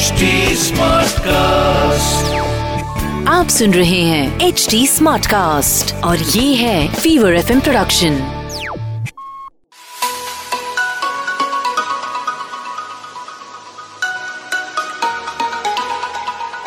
HD 0.00 0.26
Smartcast. 0.58 2.28
आप 3.28 3.48
सुन 3.48 3.74
रहे 3.74 4.00
हैं 4.02 4.46
एच 4.46 4.66
डी 4.70 4.86
स्मार्ट 4.86 5.26
कास्ट 5.26 5.94
और 6.04 6.18
ये 6.18 6.54
है 6.54 6.94
fever 6.94 7.34
F 7.36 7.50
production 7.64 8.18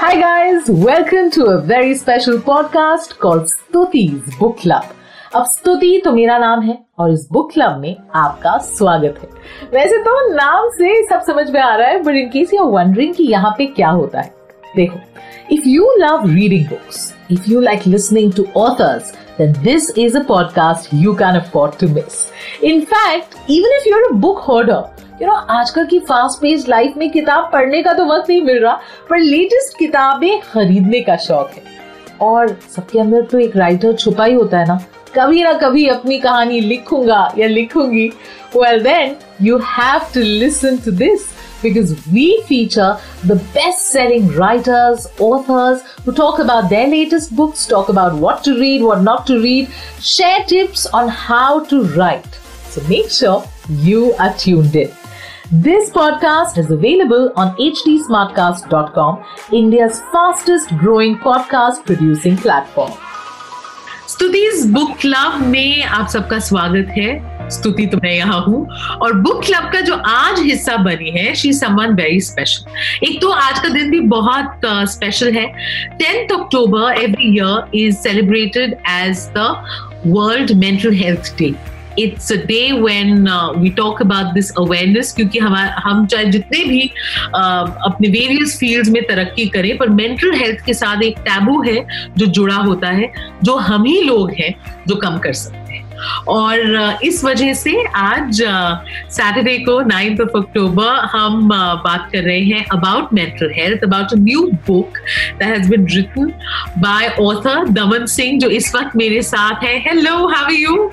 Hi 0.01 0.13
guys, 0.19 0.69
welcome 0.69 1.29
to 1.31 1.45
a 1.45 1.61
very 1.61 1.95
special 1.95 2.37
podcast 2.39 3.17
called 3.17 3.47
Stuti's 3.47 4.35
Book 4.37 4.57
Club. 4.57 4.85
अब 5.36 5.44
स्तुति 5.44 6.00
तो 6.04 6.10
मेरा 6.12 6.36
नाम 6.38 6.60
है 6.62 6.76
और 6.98 7.12
इस 7.12 7.26
बुक 7.32 7.50
क्लब 7.52 7.78
में 7.78 7.96
आपका 8.14 8.56
स्वागत 8.58 9.14
है। 9.22 9.28
वैसे 9.72 9.96
तो 10.02 10.12
नाम 10.34 10.68
से 10.74 11.02
सब 11.06 11.22
समझ 11.22 11.48
में 11.50 11.60
आ 11.60 11.74
रहा 11.76 11.88
है 11.88 12.02
but 12.02 12.14
in 12.16 12.28
case 12.30 12.52
you 12.54 12.64
wondering 12.64 13.14
कि 13.14 13.24
यहाँ 13.24 13.54
पे 13.58 13.66
क्या 13.66 13.88
होता 13.88 14.20
है 14.20 14.32
देखो 14.76 14.98
if 15.54 15.68
you 15.68 15.90
love 15.98 16.28
reading 16.34 16.66
books 16.66 17.12
if 17.30 17.50
you 17.50 17.60
like 17.60 17.86
listening 17.86 18.32
to 18.32 18.46
authors 18.56 19.12
then 19.38 19.54
this 19.62 19.90
is 20.00 20.16
a 20.18 20.24
podcast 20.26 20.90
you 20.96 21.12
can 21.20 21.36
afford 21.36 21.72
to 21.78 21.86
miss. 21.94 22.18
In 22.68 22.82
fact, 22.90 23.32
even 23.54 23.72
if 23.78 23.88
you're 23.88 24.04
a 24.08 24.14
book 24.24 24.46
hoarder, 24.48 24.80
you 25.22 25.26
know 25.26 25.32
आजकल 25.58 25.86
की 25.86 25.98
fast 26.10 26.40
paced 26.42 26.68
life 26.68 26.96
में 26.96 27.10
किताब 27.10 27.50
पढ़ने 27.52 27.82
का 27.82 27.92
तो 27.92 28.04
वक्त 28.06 28.30
नहीं 28.30 28.42
मिल 28.42 28.62
रहा 28.62 28.78
पर 29.10 29.18
लेटेस्ट 29.18 29.78
किताबें 29.78 30.40
खरीदने 30.52 31.00
का 31.00 31.16
शौक 31.28 31.50
है। 31.50 31.62
और 32.22 32.58
सबके 32.76 32.98
अंदर 32.98 33.22
तो 33.22 33.38
एक 33.38 33.56
राइटर 33.56 33.92
छुपा 33.94 34.24
ही 34.24 34.34
होता 34.34 34.58
है 34.58 34.66
ना। 34.68 34.78
कभी 35.15 35.43
ना 35.43 35.53
कभी 35.61 35.87
अपनी 35.87 36.19
कहानी 36.19 36.59
लिखूंगा 36.61 37.27
या 37.37 37.47
लिखूंगी 37.47 38.07
well 38.55 38.81
then 38.83 39.15
you 39.45 39.57
have 39.67 40.01
to 40.13 40.21
listen 40.21 40.77
to 40.85 40.91
this 41.03 41.27
because 41.61 41.89
we 42.07 42.41
feature 42.49 42.97
the 43.29 43.35
best 43.53 43.87
selling 43.87 44.27
writers, 44.35 45.07
authors 45.19 45.81
who 46.03 46.13
talk 46.19 46.39
about 46.39 46.69
their 46.69 46.87
latest 46.87 47.35
books, 47.35 47.65
talk 47.65 47.89
about 47.89 48.15
what 48.15 48.43
to 48.43 48.53
read, 48.59 48.81
what 48.81 49.01
not 49.01 49.25
to 49.27 49.41
read, 49.41 49.67
share 50.11 50.43
tips 50.45 50.85
on 50.85 51.09
how 51.09 51.65
to 51.65 51.83
write. 51.97 52.39
So 52.69 52.81
make 52.87 53.09
sure 53.09 53.43
you 53.69 54.13
are 54.13 54.33
tuned 54.35 54.75
in. 54.75 54.91
This 55.51 55.89
podcast 55.89 56.59
is 56.59 56.69
available 56.69 57.31
on 57.35 57.55
hdsmartcast.com, 57.55 59.25
India's 59.51 60.01
fastest 60.11 60.69
growing 60.77 61.17
podcast 61.17 61.85
producing 61.85 62.37
platform. 62.37 62.91
Stuti's 64.14 64.64
book 64.66 64.90
club 65.00 65.40
में 65.46 65.82
आप 65.82 66.08
सबका 66.08 66.38
स्वागत 66.38 66.88
है। 66.96 67.48
स्तुति 67.50 67.86
तो 67.86 67.98
मैं 68.02 68.12
यहाँ 68.12 68.40
हूँ। 68.42 68.66
और 69.02 69.12
बुक 69.20 69.42
क्लब 69.44 69.64
का 69.72 69.80
जो 69.80 69.94
आज 70.08 70.38
हिस्सा 70.40 70.76
बनी 70.84 71.10
है 71.10 71.34
शी 71.34 71.52
समवन 71.52 71.94
वेरी 71.94 72.20
स्पेशल 72.20 73.06
एक 73.06 73.20
तो 73.20 73.30
आज 73.30 73.58
का 73.58 73.68
दिन 73.68 73.90
भी 73.90 74.00
बहुत 74.14 74.60
स्पेशल 74.90 75.32
है। 75.34 75.46
Tenth 75.98 76.32
October 76.38 77.02
every 77.02 77.34
year 77.34 77.76
is 77.78 77.96
celebrated 77.98 78.76
as 78.90 79.28
the 79.36 79.52
world 80.06 80.52
mental 80.60 80.94
health 80.94 81.34
day 81.38 81.52
it's 81.98 82.32
a 82.32 82.36
day 82.46 82.60
when 82.72 83.28
we 83.58 83.70
talk 83.76 84.02
about 84.02 84.32
this 84.34 84.50
awareness 84.58 85.12
क्योंकि 85.12 85.38
हम 85.38 85.54
हम 85.84 86.06
चाहे 86.06 86.24
जितने 86.26 86.64
भी 86.64 86.82
uh, 86.82 87.64
अपने 87.86 88.08
वेरियस 88.08 88.56
फील्ड्स 88.60 88.90
में 88.90 89.02
तरक्की 89.08 89.46
करें 89.48 89.76
पर 89.78 89.88
मेंटल 89.88 90.34
हेल्थ 90.34 90.64
के 90.66 90.74
साथ 90.74 91.02
एक 91.02 91.18
टैबू 91.18 91.60
है 91.62 91.84
जो 92.18 92.26
जुड़ा 92.28 92.56
होता 92.56 92.88
है 92.90 93.12
जो 93.44 93.56
हम 93.68 93.84
ही 93.84 94.00
लोग 94.02 94.30
हैं 94.40 94.54
जो 94.88 94.96
कम 94.96 95.18
कर 95.18 95.32
सकते 95.32 95.72
हैं। 95.72 95.82
और 96.28 96.58
uh, 96.76 97.02
इस 97.04 97.22
वजह 97.24 97.52
से 97.54 97.72
आज 97.96 98.42
सैटरडे 98.42 99.56
uh, 99.58 99.64
को 99.66 99.80
नाइन्थ 99.80 100.20
ऑफ़ 100.20 100.36
अक्टूबर 100.36 100.96
हम 101.12 101.48
uh, 101.48 101.76
बात 101.84 102.08
कर 102.12 102.22
रहे 102.22 102.40
हैं 102.40 102.64
about 102.72 103.12
mental 103.14 103.52
health 103.56 103.84
about 103.84 104.12
a 104.12 104.16
new 104.18 104.42
book 104.66 104.98
that 105.38 105.48
has 105.48 105.70
been 105.70 105.86
written 105.94 106.32
by 106.78 107.08
author 107.20 107.68
Daman 107.68 108.06
Singh 108.16 108.38
जो 108.40 108.48
इस 108.50 108.74
वक्त 108.74 108.96
मेरे 108.96 109.22
साथ 109.22 109.64
है। 109.64 109.78
Hello 109.88 110.16
how 110.26 110.44
are 110.44 110.52
you 110.52 110.92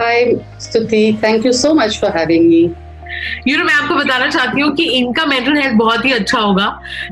Hi, 0.00 0.36
Stuti. 0.56 1.20
Thank 1.20 1.44
you 1.44 1.52
so 1.52 1.74
much 1.74 1.98
for 2.00 2.10
having 2.10 2.48
me. 2.50 2.60
You 3.48 3.56
know 3.58 3.64
मैं 3.64 3.72
आपको 3.74 3.94
बताना 3.94 4.26
चाहती 4.30 4.60
हूँ 4.60 4.70
कि 4.76 4.84
इनका 4.98 5.24
मेंटल 5.26 5.56
हेल्थ 5.56 5.74
बहुत 5.78 6.04
ही 6.04 6.12
अच्छा 6.12 6.38
होगा 6.38 6.66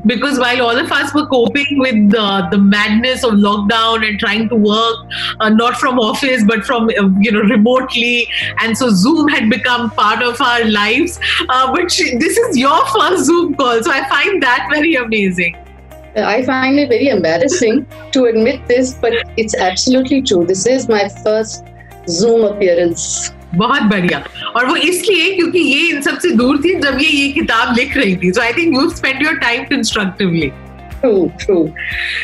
because 0.07 0.39
while 0.39 0.61
all 0.61 0.79
of 0.81 0.93
us 0.93 1.11
were 1.15 1.23
coping 1.33 1.81
with 1.83 2.15
the 2.53 2.59
madness 2.61 3.25
of 3.25 3.35
lockdown 3.45 4.03
and 4.03 4.17
trying 4.19 4.49
to 4.49 4.57
work 4.63 5.43
not 5.59 5.75
from 5.79 5.99
office 5.99 6.43
but 6.51 6.63
from 6.65 6.89
you 7.25 7.31
know 7.31 7.47
remotely 7.49 8.17
and 8.63 8.75
so 8.75 8.89
Zoom 9.03 9.29
had 9.35 9.49
become 9.49 9.87
part 9.97 10.23
of 10.23 10.43
our 10.43 10.65
lives 10.79 11.19
but 11.51 12.01
this 12.25 12.43
is 12.47 12.59
your 12.59 12.83
first 12.97 13.25
Zoom 13.31 13.53
call 13.63 13.81
so 13.81 13.91
I 13.91 14.01
find 14.15 14.43
that 14.45 14.71
very 14.73 14.95
amazing 15.05 15.65
I 16.29 16.43
find 16.45 16.79
it 16.79 16.87
very 16.89 17.09
embarrassing 17.09 17.75
to 18.13 18.21
admit 18.25 18.63
this, 18.67 18.93
but 18.95 19.13
it's 19.37 19.55
absolutely 19.65 20.21
true. 20.23 20.39
This 20.45 20.65
is 20.67 20.87
my 20.89 21.03
first 21.17 21.68
Zoom 22.09 22.47
appearance. 22.51 23.09
बहुत 23.55 23.83
बढ़िया 23.91 24.23
और 24.55 24.65
वो 24.65 24.75
इसलिए 24.75 25.33
क्योंकि 25.35 25.59
ये 25.59 25.87
इन 25.89 26.01
सबसे 26.01 26.29
दूर 26.37 26.57
थी 26.63 26.73
जब 26.81 26.97
ये 27.01 27.09
ये 27.09 27.27
किताब 27.33 27.75
लिख 27.77 27.97
रही 27.97 28.15
थी 28.23 28.31
so 28.33 28.41
I 28.41 28.53
think 28.53 28.75
you 28.75 28.89
spend 28.89 29.23
your 29.23 29.37
time 29.37 29.63
constructively 29.69 30.51
True, 31.01 31.31
true. 31.39 31.73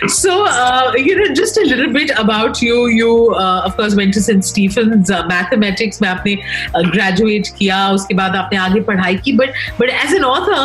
So, 0.07 0.45
uh, 0.45 0.91
you 0.97 1.15
know, 1.15 1.33
just 1.33 1.57
a 1.57 1.61
little 1.61 1.93
bit 1.93 2.11
about 2.17 2.61
you. 2.61 2.87
You, 2.87 3.33
uh, 3.33 3.61
of 3.63 3.77
course, 3.77 3.95
went 3.95 4.13
to 4.15 4.21
St. 4.21 4.43
Stephen's 4.43 5.09
uh, 5.09 5.21
Mathematics 5.29 6.01
में 6.01 6.07
आपने 6.09 6.35
uh, 6.35 6.83
graduate 6.95 7.49
किया 7.59 7.77
उसके 7.91 8.13
बाद 8.15 8.35
आपने 8.35 8.57
आगे 8.57 8.81
पढ़ाई 8.89 9.15
की 9.27 9.37
but 9.37 9.63
but 9.79 9.95
as 10.01 10.13
an 10.19 10.25
author 10.25 10.59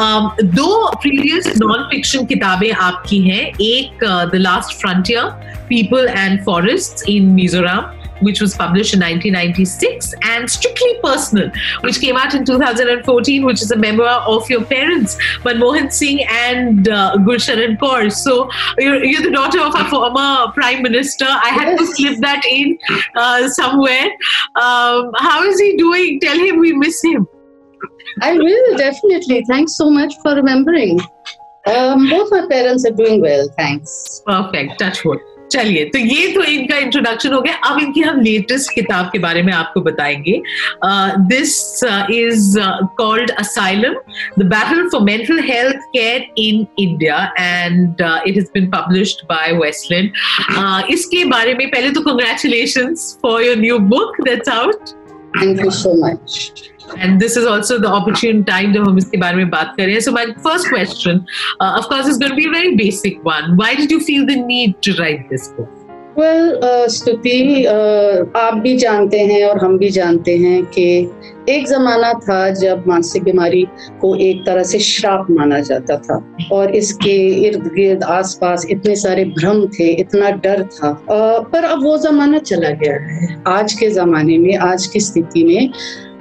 um, 0.00 0.28
दो 0.56 0.68
previous 1.06 1.50
non-fiction 1.62 2.26
किताबें 2.28 2.70
आपकी 2.72 3.20
हैं 3.28 3.42
एक 3.70 4.04
uh, 4.04 4.26
The 4.34 4.44
Last 4.48 4.78
Frontier 4.82 5.26
People 5.70 6.08
and 6.24 6.44
Forests 6.44 7.10
in 7.16 7.34
Mizoram 7.36 8.01
which 8.22 8.40
was 8.40 8.54
published 8.54 8.94
in 8.94 9.00
1996, 9.00 10.14
and 10.22 10.50
Strictly 10.50 10.98
Personal, 11.02 11.50
which 11.80 12.00
came 12.00 12.16
out 12.16 12.34
in 12.34 12.44
2014, 12.44 13.44
which 13.44 13.62
is 13.62 13.70
a 13.70 13.76
memoir 13.76 14.22
of 14.26 14.48
your 14.48 14.64
parents, 14.64 15.16
Manmohan 15.44 15.92
Singh 15.92 16.24
and 16.28 16.88
uh, 16.88 17.16
Gulsharan 17.18 17.78
Kaur. 17.78 18.10
So 18.12 18.48
you're, 18.78 19.04
you're, 19.04 19.22
the 19.22 19.30
daughter 19.30 19.60
of 19.60 19.74
a 19.74 19.88
former 19.88 20.52
prime 20.52 20.82
minister. 20.82 21.26
I 21.28 21.48
had 21.48 21.78
to 21.78 21.86
slip 21.86 22.18
that 22.20 22.42
in 22.46 22.78
uh, 23.16 23.48
somewhere. 23.48 24.06
Um, 24.56 25.10
how 25.16 25.44
is 25.44 25.60
he 25.60 25.76
doing? 25.76 26.20
Tell 26.20 26.38
him 26.38 26.58
we 26.58 26.72
miss 26.72 27.02
him. 27.02 27.26
I 28.20 28.34
will 28.34 28.76
definitely. 28.76 29.44
Thanks 29.48 29.76
so 29.76 29.90
much 29.90 30.14
for 30.22 30.34
remembering. 30.34 31.00
Um, 31.66 32.10
both 32.10 32.30
my 32.30 32.46
parents 32.50 32.84
are 32.84 32.92
doing 32.92 33.20
well, 33.20 33.48
thanks. 33.56 34.22
Perfect. 34.26 34.78
Touch 34.80 35.04
wood. 35.04 35.20
चलिए 35.52 35.84
तो 35.84 35.98
ये 35.98 36.26
तो 36.34 36.42
इनका 36.44 36.76
introduction 36.78 37.32
हो 37.32 37.40
गया। 37.40 37.54
अब 37.68 37.78
इनकी 37.80 38.00
हम 38.00 38.20
लेटेस्ट 38.20 38.74
किताब 38.74 39.08
के 39.12 39.18
बारे 39.18 39.42
में 39.42 39.52
आपको 39.52 39.80
बताएँगे। 39.80 40.40
This 41.28 41.54
is 42.12 42.54
called 42.98 43.30
Asylum 43.38 43.94
the 44.38 44.46
battle 44.54 44.88
for 44.88 45.00
mental 45.02 45.40
health 45.44 45.76
care 45.96 46.26
in 46.38 46.66
India 46.78 47.22
and 47.38 48.02
it 48.28 48.36
is 48.36 48.46
been 48.54 48.70
published 48.70 49.24
by 49.28 49.52
Westland 49.58 50.90
इसके 50.92 51.24
बारे 51.24 51.54
में 51.54 51.68
पहले 51.70 51.90
तो 51.90 52.00
congratulation 52.00 52.94
for 53.22 53.42
your 53.42 53.56
new 53.58 53.78
book 53.94 54.20
that's 54.24 54.48
out 54.48 54.88
thank 55.36 55.64
you 55.64 55.70
so 55.70 55.94
much 56.06 56.52
and 56.98 57.20
this 57.20 57.36
is 57.36 57.46
also 57.46 57.78
the 57.78 57.88
opportune 57.88 58.44
time 58.44 58.72
to 58.72 58.84
hum 58.84 59.02
iske 59.04 59.20
bare 59.26 59.36
mein 59.42 59.52
baat 59.58 59.76
kare 59.76 60.00
so 60.00 60.16
my 60.18 60.26
first 60.48 60.68
question 60.68 61.22
uh, 61.60 61.72
of 61.78 61.92
course 61.92 62.06
is 62.06 62.18
going 62.18 62.34
to 62.34 62.40
be 62.40 62.48
a 62.48 62.56
very 62.56 62.74
basic 62.82 63.22
one 63.24 63.56
why 63.56 63.74
did 63.74 63.90
you 63.90 64.00
feel 64.00 64.26
the 64.26 64.40
need 64.50 64.82
to 64.82 64.98
write 65.00 65.30
this 65.30 65.48
book 65.58 65.78
well, 66.16 66.58
स्तुति 66.88 67.64
uh, 67.66 67.72
uh, 67.72 68.36
आप 68.36 68.54
भी 68.62 68.76
जानते 68.76 69.18
हैं 69.18 69.44
और 69.46 69.58
हम 69.64 69.76
भी 69.78 69.90
जानते 69.90 70.36
हैं 70.38 70.64
कि 70.74 70.84
एक 71.48 71.66
जमाना 71.68 72.12
था 72.24 72.48
जब 72.54 72.84
मानसिक 72.88 73.22
बीमारी 73.24 73.64
को 74.00 74.14
एक 74.26 74.44
तरह 74.46 74.62
से 74.62 74.78
श्राप 74.78 75.26
माना 75.30 75.60
जाता 75.60 75.96
था 75.98 76.18
और 76.52 76.74
इसके 76.76 77.16
इर्द 77.46 77.66
गिर्द 77.74 78.02
आसपास 78.02 78.66
इतने 78.70 78.96
सारे 78.96 79.24
भ्रम 79.38 79.66
थे 79.78 79.88
इतना 79.92 80.30
डर 80.44 80.62
था 80.62 80.92
uh, 80.96 81.52
पर 81.52 81.64
अब 81.64 81.82
वो 81.84 81.96
जमाना 81.98 82.38
चला 82.38 82.70
गया 82.84 83.00
है 83.06 83.42
आज 83.48 83.72
के 83.80 83.90
जमाने 83.90 84.38
में 84.38 84.56
आज 84.56 84.86
की 84.86 85.00
स्थिति 85.00 85.44
में 85.44 85.72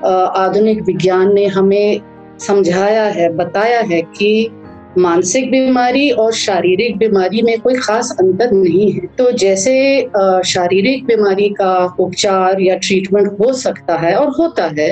आधुनिक 0.05 0.81
विज्ञान 0.81 1.33
ने 1.33 1.45
हमें 1.47 2.01
समझाया 2.39 3.03
है 3.03 3.29
बताया 3.35 3.81
है 3.81 4.01
कि 4.17 4.49
मानसिक 4.97 5.49
बीमारी 5.51 6.09
और 6.11 6.31
शारीरिक 6.33 6.97
बीमारी 6.97 7.41
में 7.41 7.59
कोई 7.59 7.75
खास 7.75 8.15
अंतर 8.19 8.51
नहीं 8.51 8.91
है। 8.91 9.05
तो 9.17 9.31
जैसे 9.31 9.75
शारीरिक 10.45 11.05
बीमारी 11.05 11.49
का 11.49 11.73
उपचार 11.99 12.61
या 12.61 12.75
ट्रीटमेंट 12.77 13.27
हो 13.39 13.51
सकता 13.53 13.97
है 13.97 14.15
और 14.15 14.29
होता 14.39 14.65
है 14.79 14.89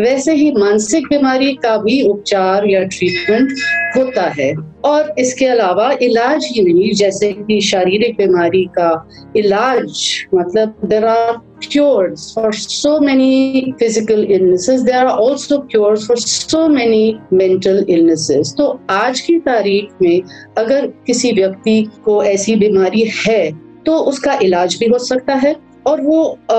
वैसे 0.00 0.34
ही 0.34 0.50
मानसिक 0.52 1.08
बीमारी 1.08 1.52
का 1.54 1.76
भी 1.76 2.02
उपचार 2.02 2.66
या 2.66 2.82
ट्रीटमेंट 2.84 3.52
होता 3.96 4.22
है। 4.38 4.52
और 4.84 5.14
इसके 5.18 5.46
अलावा 5.46 5.90
इलाज 6.02 6.48
ही 6.52 6.62
नहीं 6.62 6.92
जैसे 6.94 7.32
कि 7.32 7.60
शारीरिक 7.60 8.16
बीमारी 8.16 8.64
का 8.78 8.90
इलाज 9.36 10.02
मतलब 10.34 10.74
there 10.84 11.04
are 11.06 11.40
cures 11.64 12.22
for 12.34 12.50
so 12.52 12.92
many 12.98 13.72
physical 13.80 14.22
illnesses. 14.36 14.80
There 14.84 15.00
are 15.00 15.18
also 15.24 15.58
cures 15.64 16.06
for 16.06 16.16
so 16.16 16.62
many 16.68 17.02
mental 17.32 17.78
illnesses. 17.88 18.52
तो 18.56 18.66
आज 18.90 19.20
की 19.20 19.38
तारीख 19.40 19.92
में 20.02 20.22
अगर 20.58 20.86
किसी 21.06 21.32
व्यक्ति 21.32 21.82
को 22.04 22.22
ऐसी 22.24 22.56
बीमारी 22.56 23.04
है 23.26 23.42
तो 23.86 23.98
उसका 24.10 24.38
इलाज 24.42 24.76
भी 24.80 24.86
हो 24.86 24.98
सकता 24.98 25.34
है 25.34 25.54
और 25.86 26.00
वो 26.00 26.24
आ, 26.50 26.56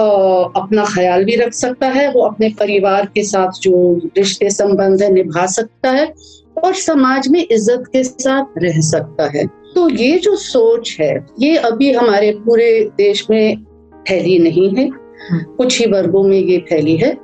अपना 0.62 0.86
ख्याल 0.86 1.24
भी 1.26 1.36
रख 1.36 1.54
सकता 1.54 1.88
है। 1.88 2.12
वो 2.12 2.22
अपने 2.22 2.50
परिवार 2.60 3.06
के 3.16 3.24
साथ 3.24 3.60
जो 3.62 3.76
रिश्ते 4.18 4.50
संबंध 4.50 5.02
है 5.04 5.12
निभा 5.14 5.46
सकता 5.46 5.92
है। 5.92 6.14
और 6.56 6.74
समाज 6.76 7.28
में 7.28 7.40
इज़्ज़त 7.42 7.84
के 7.94 8.04
साथ 8.04 8.58
रह 8.58 8.80
सकता 8.82 9.30
है। 9.36 9.46
तो 9.76 9.88
ये 9.90 10.18
जो 10.18 10.36
सोच 10.36 10.96
है 11.00 11.14
ये 11.40 11.56
अभी 11.58 11.92
हमारे 11.94 12.32
पूरे 12.46 12.68
देश 12.98 13.26
में 13.30 13.64
फैली 14.08 14.38
नहीं 14.40 14.70
है। 14.76 14.90
कुछ 15.32 15.80
ही 15.80 15.86
वर्गों 15.92 16.24
में 16.24 16.38
ये 16.38 16.58
फैली 16.70 16.96
है। 16.98 17.16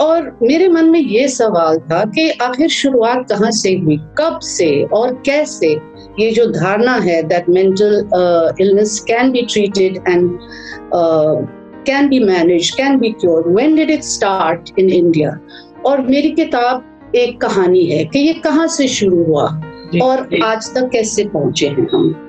और 0.00 0.38
मेरे 0.42 0.68
मन 0.68 0.88
में 0.90 1.00
ये 1.00 1.26
सवाल 1.28 1.78
था 1.90 2.04
कि 2.06 2.28
आखिर 2.42 2.68
शुरुआत 2.68 3.26
कहाँ 3.30 3.50
से 3.50 3.74
हुई? 3.74 3.96
कब 4.18 4.38
से 4.42 4.82
और 4.84 5.12
कैसे? 5.26 5.72
ये 6.20 6.30
जो 6.30 6.46
धारणा 6.46 6.94
है 7.00 7.22
that 7.22 7.48
mental 7.48 8.56
illness 8.60 8.98
can 9.08 9.30
be 9.32 9.42
treated 9.52 9.96
and 10.08 10.38
can 11.86 12.08
be 12.08 12.18
manage 12.20 12.70
can 12.70 12.98
be 12.98 13.10
cure 13.20 13.48
when 13.48 13.74
did 13.76 13.90
it 13.90 14.02
start 14.04 14.78
in 14.78 14.90
India 14.90 15.38
और 15.86 16.00
मेरी 16.06 16.30
किताब 16.32 16.84
एक 17.16 17.40
कहानी 17.40 17.84
है 17.86 18.04
कि 18.04 18.18
ये 18.18 18.32
कहाँ 18.34 18.66
से 18.66 18.88
शुरू 18.88 19.24
हुआ 19.24 19.44
और 20.02 20.28
आज 20.44 20.74
तक 20.74 20.88
कैसे 20.92 21.24
पहुँचे 21.24 21.68
हैं 21.68 21.88
हम? 21.92 22.23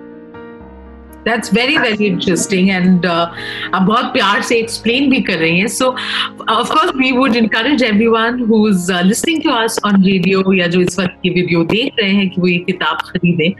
That's 1.25 1.53
very 1.53 1.77
very 1.77 2.05
interesting 2.05 2.69
and 2.69 3.05
आप 3.05 3.81
बहुत 3.81 4.05
प्यार 4.13 4.41
से 4.41 4.57
एक्सप्लेन 4.57 5.09
भी 5.09 5.21
कर 5.21 5.37
रही 5.37 5.59
हैं। 5.59 5.67
So 5.67 5.85
of 6.49 6.73
course 6.73 6.91
we 6.97 7.11
would 7.17 7.35
encourage 7.35 7.83
everyone 7.83 8.39
who 8.49 8.67
is 8.69 8.91
listening 9.05 9.41
to 9.43 9.51
us 9.51 9.79
on 9.85 10.03
radio 10.03 10.53
या 10.53 10.67
जो 10.67 10.81
इस 10.81 10.99
वक्त 10.99 11.17
की 11.23 11.29
वीडियो 11.29 11.63
देख 11.73 11.93
रहे 11.99 12.11
हैं 12.11 12.29
कि 12.29 12.41
वो 12.41 12.47
ये 12.47 12.57
किताब 12.67 12.97
खरीदें। 13.07 13.51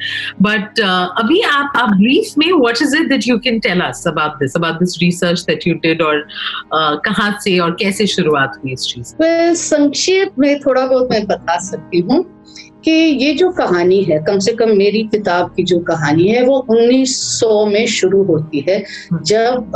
बट 0.41 0.79
uh, 0.79 1.23
अभी 1.23 1.41
आप 1.41 1.73
आप 1.77 1.89
ब्रीफ 1.97 2.37
में 2.37 2.51
what 2.51 2.81
is 2.81 2.95
it 2.97 3.09
that 3.09 3.27
you 3.27 3.37
can 3.39 3.59
tell 3.59 3.81
us 3.81 4.03
about 4.07 4.39
this 4.39 4.55
about 4.55 4.79
this 4.79 4.97
research 5.01 5.41
that 5.49 5.67
you 5.67 5.73
did 5.83 6.01
और 6.01 6.21
uh, 6.21 6.99
कहाँ 7.05 7.31
से 7.43 7.57
और 7.59 7.75
कैसे 7.79 8.07
शुरुआत 8.07 8.59
हुई 8.63 8.73
इस 8.73 8.87
चीज़ 8.93 9.13
संक्षेप 9.55 10.39
में 10.39 10.59
थोड़ा 10.59 10.85
बहुत 10.85 11.11
मैं 11.11 11.25
बता 11.27 11.59
सकती 11.61 11.99
हूँ। 11.99 12.23
कि 12.85 12.91
ये 12.91 13.33
जो 13.33 13.49
कहानी 13.49 14.03
है 14.03 14.19
कम 14.19 14.39
से 14.39 14.51
कम 14.51 14.69
मेरी 14.69 15.03
किताब 15.03 15.53
की 15.57 15.63
जो 15.63 15.79
कहानी 15.79 16.27
है 16.27 16.43
वो 16.45 16.65
1900 16.71 17.73
में 17.73 17.87
शुरू 17.87 18.23
होती 18.23 18.65
है 18.69 18.83
जब 19.13 19.71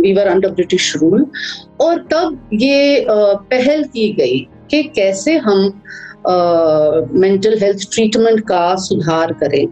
वीवर 0.00 0.26
अंडर 0.26 0.48
ब्रिटिश 0.48 0.96
रूल 0.96 1.26
और 1.80 1.98
तब 1.98 2.48
ये 2.52 3.04
आ, 3.04 3.34
पहल 3.34 3.82
की 3.82 4.12
गई 4.12 4.38
कि 4.70 4.82
कैसे 4.82 5.38
हम 5.38 5.82
मेंटल 7.20 7.58
हेल्थ 7.58 7.78
ट्रीटमेंट 7.92 8.40
का 8.40 8.74
सुधार 8.74 9.32
करें 9.32 9.66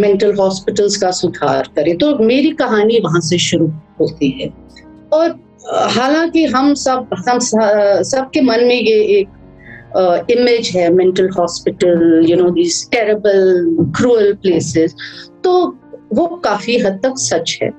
मेंटल 0.00 0.34
हॉस्पिटल्स 0.34 0.96
का 0.96 1.10
सुधार 1.10 1.68
करें। 1.76 1.98
तो 1.98 2.16
मेरी 2.18 2.50
कहानी 2.50 2.98
वहाँ 2.98 3.20
से 3.20 3.38
शुरू 3.38 3.66
होती 4.00 4.30
है। 4.30 4.48
और 5.12 5.30
हालाँकि 5.90 6.44
हम 6.44 6.74
सब 6.74 7.06
हम 7.28 7.38
सबके 8.02 8.40
मन 8.40 8.64
में 8.64 8.80
ये 8.80 9.00
एक 9.20 9.28
इमेज 10.30 10.70
है 10.76 10.88
mental 10.94 11.28
hospital 11.38 12.24
you 12.28 12.36
know 12.36 12.50
this 12.50 12.88
terrible 12.90 13.76
cruel 13.96 14.32
places 14.42 14.94
तो 15.44 15.52
वो 16.14 16.26
काफ़ी 16.44 16.78
हद 16.78 17.00
तक 17.02 17.14
सच 17.18 17.58
है। 17.62 17.70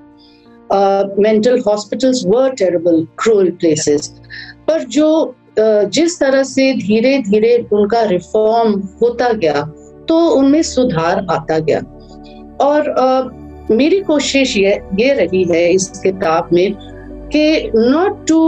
Mental 1.19 1.60
hospitals 1.68 2.24
were 2.27 2.50
terrible 2.54 3.06
cruel 3.19 3.50
places 3.51 4.07
पर 4.68 4.83
जो 4.95 5.10
uh, 5.60 5.86
जिस 5.89 6.19
तरह 6.19 6.44
से 6.44 6.74
धीरे 6.77 7.18
धीरे 7.30 7.57
उनका 7.74 8.01
रिफॉर्म 8.04 8.80
होता 9.01 9.31
गया 9.33 9.62
तो 10.07 10.18
उनमें 10.30 10.62
सुधार 10.63 11.25
आता 11.31 11.60
गया। 11.60 11.80
और 12.62 12.94
uh, 13.00 13.71
मेरी 13.71 14.00
कोशिश 14.01 14.56
ये 14.57 14.80
ये 15.00 15.13
रही 15.13 15.44
है 15.44 15.68
इस 15.74 15.89
किताब 16.04 16.50
में 16.54 16.74
कि 17.33 17.71
not 17.75 18.25
to 18.27 18.39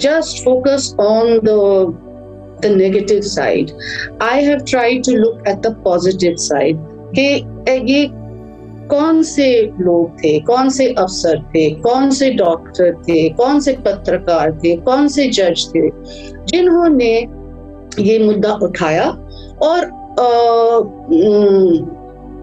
just 0.00 0.44
focus 0.44 0.94
on 1.00 1.38
the 1.44 1.50
the 2.60 2.70
negative 2.70 3.24
side. 3.24 3.72
I 4.20 4.40
have 4.40 4.64
tried 4.64 5.04
to 5.04 5.12
look 5.12 5.46
at 5.46 5.62
the 5.62 5.74
positive 5.84 6.38
side. 6.38 6.78
कि 7.18 7.26
ये 7.92 8.06
कौन 8.88 9.22
से 9.22 9.48
लोग 9.80 10.18
थे? 10.18 10.38
कौन 10.40 10.68
से 10.70 10.88
अफसर 10.92 11.42
थे? 11.54 11.68
कौन 11.80 12.10
से 12.10 12.30
डॉक्टर 12.30 12.92
थे? 13.08 13.28
कौन 13.28 13.60
से 13.60 13.72
पत्रकार 13.86 14.52
थे? 14.64 14.76
कौन 14.76 15.08
से 15.08 15.28
जज 15.28 15.66
थे? 15.74 15.88
जिन्होंने 16.50 17.12
ये 17.98 18.18
मुद्दा 18.18 18.52
उठाया 18.62 19.08
और 19.62 19.86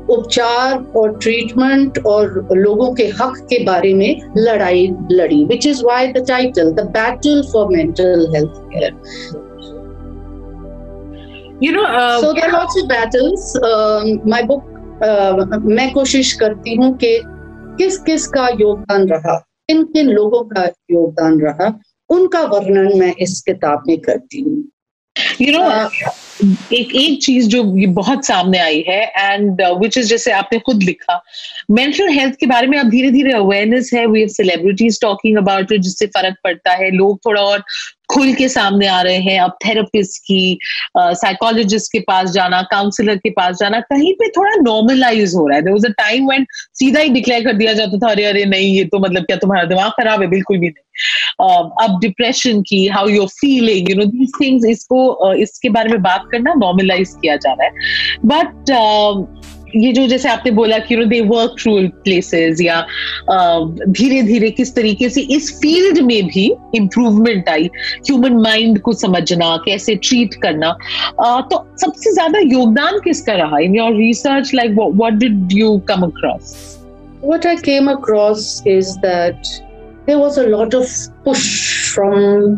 उपचार 0.09 0.83
और 0.95 1.17
ट्रीटमेंट 1.17 1.97
और 2.05 2.47
लोगों 2.51 2.93
के 2.93 3.03
हक 3.21 3.37
के 3.49 3.63
बारे 3.63 3.93
में 3.93 4.21
लड़ाई 4.37 4.87
लड़ी 5.11 5.43
which 5.45 5.67
is 5.67 5.83
why 5.85 6.07
the 6.07 6.25
title 6.27 6.71
the 6.71 6.87
battle 6.97 7.41
for 7.53 7.67
mental 7.75 8.27
health 8.35 8.59
care 8.73 8.91
you 11.63 11.71
know 11.71 11.83
uh, 11.85 12.19
so 12.21 12.33
there 12.33 12.47
are 12.47 12.53
lots 12.53 12.77
of 12.81 12.87
battles. 12.89 13.43
Um, 13.63 14.07
my 14.25 14.41
book 14.43 14.63
uh, 15.01 15.33
मैं 15.77 15.91
कोशिश 15.93 16.33
करती 16.41 16.75
हूँ 16.75 16.91
कि 16.97 17.11
किस 17.77 17.97
किस 18.07 18.27
का 18.27 18.47
योगदान 18.61 19.07
रहा 19.09 19.37
किन 19.69 19.83
किन 19.93 20.09
लोगों 20.09 20.43
का 20.49 20.63
योगदान 20.91 21.39
रहा 21.41 21.67
उनका 22.09 22.41
वर्णन 22.53 22.99
मैं 22.99 23.13
इस 23.25 23.41
किताब 23.41 23.83
में 23.87 23.99
करती 24.01 24.41
हूँ। 24.41 24.57
यू 25.41 25.51
नो 25.51 25.61
एक 26.41 26.95
एक 26.95 27.23
चीज़ 27.23 27.47
जो 27.47 27.77
ये 27.77 27.87
बहुत 27.87 28.25
सामने 28.25 28.59
आई 28.59 28.83
है 28.87 29.01
एंड 29.17 29.61
विच 29.61 29.97
इज़ 29.97 30.07
जैसे 30.07 30.31
आपने 30.31 30.59
खुद 30.59 30.83
लिखा 30.83 31.23
मेंटल 31.71 32.09
हेल्थ 32.09 32.35
के 32.35 32.45
बारे 32.45 32.67
में 32.67 32.79
अब 32.79 32.89
धीरे 32.89 33.11
धीरे 33.11 33.31
अवेयरनेस 33.31 33.91
है 33.93 34.05
we 34.05 34.27
celebrities 34.27 35.01
talking 35.01 35.37
about 35.37 35.71
it 35.71 35.81
जिससे 35.81 36.05
फ़र्क 36.05 36.35
पड़ता 36.43 36.71
है 36.71 36.91
लोग 36.91 37.19
थोड़ा 37.25 37.41
और 37.41 37.63
खुल 38.09 38.33
के 38.33 38.49
सामने 38.49 38.87
आ 38.87 39.01
रहे 39.01 39.17
हैं 39.17 39.39
अब 39.39 39.51
थेरेपिस्ट 39.65 40.21
की 40.21 40.59
साइकोलॉजिस्ट 40.97 41.85
uh, 41.85 41.91
के 41.91 41.99
पास 41.99 42.29
जाना 42.31 42.61
काउंसलर 42.61 43.15
के 43.15 43.29
पास 43.29 43.57
जाना 43.59 43.79
कहीं 43.79 44.13
पे 44.13 44.27
थोड़ा 44.29 44.55
नॉर्मलाइज 44.55 45.33
हो 45.35 45.47
रहा 45.47 45.57
है। 45.57 45.63
देयर 45.63 45.91
टाइम 45.91 46.27
व्हेन 46.27 46.45
सीधा 46.73 46.99
ही 46.99 47.09
डिक्लेयर 47.09 47.43
कर 47.43 47.53
दिया 47.53 47.73
जाता 47.73 47.97
था 47.97 48.11
अरे 48.11 48.25
अरे 48.25 48.45
नहीं 48.45 48.75
ये 48.77 48.83
तो 48.85 48.99
मतलब 48.99 49.23
क्या 49.23 49.37
तुम्हारा 49.37 49.63
दिमाग 49.65 49.91
खराब 49.91 50.21
है? 50.21 50.27
बिल्कुल 50.27 50.57
भी 50.57 50.67
नहीं। 50.67 50.81
अब 51.87 51.99
डिप्रेशन 52.01 52.61
की 52.61 52.87
how 52.87 53.07
you're 53.07 53.27
feeling 53.27 53.89
you 53.89 53.95
know 53.95 54.05
these 54.05 54.31
things 54.41 54.65
इसको 54.69 55.33
इसके 55.33 55.69
बारे 55.69 55.89
में 55.89 56.01
बात 56.01 56.22
करना 56.31 56.53
नॉर्मलाइज 56.57 57.15
किया 57.21 57.35
जा 57.35 57.53
रहा 57.53 57.65
है। 57.65 57.71
बट 58.25 59.27
ये 59.75 59.91
जो 59.93 60.05
जैसे 60.07 60.29
आपने 60.29 60.51
बोला 60.51 60.77
कि 60.79 60.95
दे 61.05 61.19
वर्क 61.27 61.55
थ्रू 61.59 61.71
प्लेसेस 62.03 62.61
या 62.61 62.79
धीरे 63.29 64.21
धीरे 64.23 64.49
किस 64.51 64.75
तरीके 64.75 65.09
से 65.09 65.21
इस 65.35 65.51
फ़ील्ड 65.61 65.99
में 66.05 66.27
भी 66.27 66.45
इम्प्रूवमेंट 66.75 67.49
आई 67.49 67.69
ह्यूमन 67.87 68.37
माइंड 68.41 68.79
को 68.81 68.93
समझना, 68.93 69.55
कैसे 69.65 69.95
ट्रीट 69.95 70.35
करना 70.43 70.71
तो 71.19 71.65
सबसे 71.81 72.13
ज़्यादा 72.13 72.39
योगदान 72.39 72.99
किसका 73.03 73.33
रहा? 73.33 73.59
In 73.59 73.75
your 73.75 73.95
research 73.97 74.53
like 74.55 74.75
what 74.79 75.13
did 75.13 75.53
you 75.53 75.77
come 75.89 76.01
across 76.07 76.55
What 77.23 77.45
I 77.49 77.51
came 77.65 77.85
across 77.89 78.45
is 78.69 78.87
that 79.03 79.49
there 80.07 80.17
was 80.21 80.37
a 80.39 80.43
lot 80.47 80.73
of 80.79 80.89
push 81.25 81.43
from 81.91 82.55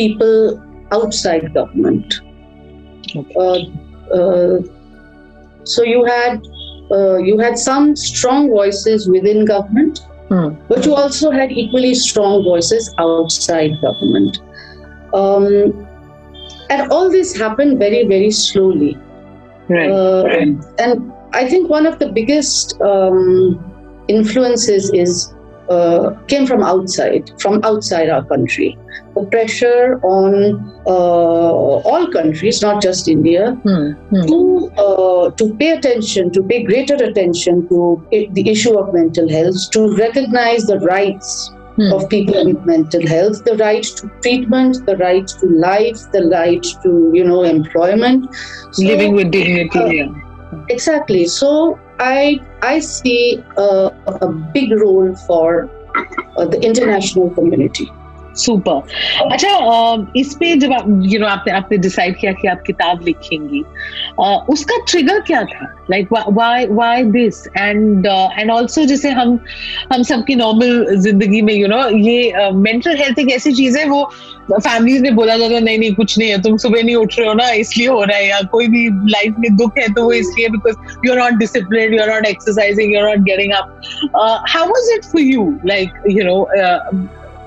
people 0.00 0.34
outside 0.96 1.46
government. 1.54 2.16
Okay. 3.16 3.34
Uh, 3.36 4.14
uh, 4.14 4.62
So 5.64 5.84
you 5.84 6.04
had 6.04 6.42
uh, 6.90 7.18
you 7.18 7.38
had 7.38 7.58
some 7.58 7.94
strong 7.96 8.50
voices 8.50 9.08
within 9.08 9.44
government, 9.44 10.00
hmm. 10.28 10.50
but 10.68 10.84
you 10.84 10.94
also 10.94 11.30
had 11.30 11.52
equally 11.52 11.94
strong 11.94 12.42
voices 12.42 12.92
outside 12.98 13.80
government. 13.80 14.40
Um, 15.14 15.86
and 16.70 16.90
all 16.90 17.10
this 17.10 17.36
happened 17.36 17.78
very 17.78 18.06
very 18.06 18.30
slowly. 18.30 18.98
Right. 19.68 19.90
Uh, 19.90 20.24
right. 20.26 20.58
And 20.78 21.12
I 21.32 21.48
think 21.48 21.70
one 21.70 21.86
of 21.86 21.98
the 21.98 22.10
biggest 22.10 22.80
um, 22.82 23.62
influences 24.08 24.90
is 24.92 25.32
uh, 25.70 26.10
came 26.26 26.46
from 26.46 26.62
outside, 26.62 27.30
from 27.40 27.60
outside 27.64 28.10
our 28.10 28.24
country. 28.24 28.76
The 29.14 29.24
pressure 29.26 30.00
on 30.02 30.72
uh, 30.86 31.52
all 31.90 32.10
countries, 32.10 32.62
not 32.62 32.82
just 32.82 33.08
India, 33.08 33.52
hmm. 33.62 33.90
Hmm. 34.10 34.26
to 34.26 34.72
uh, 34.78 35.30
to 35.30 35.54
pay 35.56 35.72
attention, 35.72 36.30
to 36.32 36.42
pay 36.42 36.62
greater 36.62 36.94
attention 36.94 37.68
to 37.68 38.06
it, 38.10 38.32
the 38.34 38.48
issue 38.48 38.78
of 38.78 38.94
mental 38.94 39.28
health, 39.28 39.70
to 39.72 39.94
recognize 39.96 40.64
the 40.64 40.78
rights 40.80 41.52
hmm. 41.76 41.92
of 41.92 42.08
people 42.08 42.44
with 42.44 42.64
mental 42.64 43.06
health 43.06 43.44
the 43.44 43.56
right 43.56 43.82
to 43.82 44.10
treatment 44.22 44.84
the 44.86 44.96
right 44.98 45.26
to 45.26 45.46
life 45.46 46.00
the 46.12 46.24
right 46.32 46.66
to 46.82 47.10
you 47.14 47.24
know 47.24 47.42
employment 47.42 48.34
so, 48.72 48.84
living 48.84 49.14
with 49.14 49.30
dignity 49.30 49.78
uh, 49.78 49.86
yeah. 49.86 50.66
exactly 50.68 51.26
so 51.26 51.78
i 51.98 52.40
i 52.62 52.78
see 52.78 53.42
a, 53.56 53.68
a 54.06 54.28
big 54.28 54.72
role 54.72 55.14
for 55.26 55.70
uh, 56.36 56.44
the 56.46 56.60
international 56.60 57.30
community 57.30 57.90
super 58.36 59.30
अच्छा 59.32 59.50
इस 60.16 60.34
पे 60.40 60.54
जब 60.56 60.72
आप 60.72 60.86
you 61.04 61.20
know 61.20 61.26
आपने 61.26 61.52
आपने 61.52 61.78
decide 61.78 62.16
किया 62.18 62.32
कि 62.32 62.48
आप 62.48 62.62
किताब 62.66 63.04
लिखेंगी 63.04 63.60
उसका 64.52 64.76
ट्रिगर 64.90 65.20
क्या 65.26 65.42
था? 65.44 65.66
Like 65.90 66.08
why 66.12 66.66
why 66.66 67.02
this 67.04 67.46
and 67.48 68.06
and 68.06 68.50
also 68.50 68.84
जैसे 68.86 69.10
हम 69.10 69.38
हम 69.92 70.02
सबकी 70.02 70.34
नॉर्मल 70.34 70.96
ज़िंदगी 70.98 71.42
में 71.42 71.54
यू 71.54 71.68
नो 71.68 71.88
ये 71.98 72.50
मेंटल 72.52 72.96
हेल्थ 72.96 73.18
एक 73.18 73.30
ऐसी 73.32 73.52
चीज़ 73.52 73.78
है, 73.78 73.84
वो 73.86 74.04
फैमिलीज़ 74.52 75.02
में 75.02 75.14
बोला 75.16 75.36
जाता 75.36 75.54
है 75.54 75.60
नहीं 75.60 75.78
नहीं, 75.78 75.94
कुछ 75.94 76.18
नहीं 76.18 76.30
है, 76.30 76.40
तुम 76.42 76.56
सुबह 76.56 76.82
नहीं 76.82 76.94
उठ 76.96 77.18
रहे 77.18 77.28
हो 77.28 77.34
ना, 77.34 77.48
इसलिए 77.50 77.86
हो 77.88 78.02
रहा 78.02 78.16
है, 78.16 78.28
या 78.28 78.40
कोई 78.52 78.66
भी 78.68 78.88
लाइफ 79.10 79.34
में 79.38 79.56
दुख 79.56 79.78
है 79.78 79.86
तो 79.94 80.04
वो 80.04 80.12
इसलिए 80.12 80.48
because 80.48 80.76
you 81.06 81.12
are 81.12 81.18
not 81.18 81.38
discipline 81.38 81.94
you 81.94 82.02
are 82.02 82.08
not 82.08 82.26
exercising 82.26 82.94
you 82.94 83.00
are 83.00 83.08
not 83.08 83.24
getting 83.26 83.52
up 83.52 83.80
how 84.50 84.66
was 84.68 84.90
it 84.94 85.04
for 85.12 85.22
you 85.22 85.50
like 85.66 86.02
you 86.10 86.24
know 86.24 86.38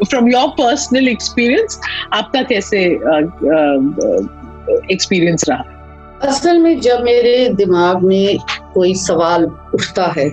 from 0.04 0.28
your 0.30 0.48
personal 0.48 1.08
experience 1.08 1.80
आपका 2.14 2.42
कैसे 2.42 2.84
एक्सपीरियंस 4.94 5.40
uh, 5.40 5.46
uh, 5.46 5.50
रहा? 5.50 5.64
असल 6.22 6.60
में 6.60 6.80
जब 6.82 7.04
मेरे 7.04 7.50
दिमाग 7.50 8.04
में 8.04 8.38
कोई 8.74 8.96
सवाल 8.96 9.46
उठता 9.46 10.14
है 10.18 10.30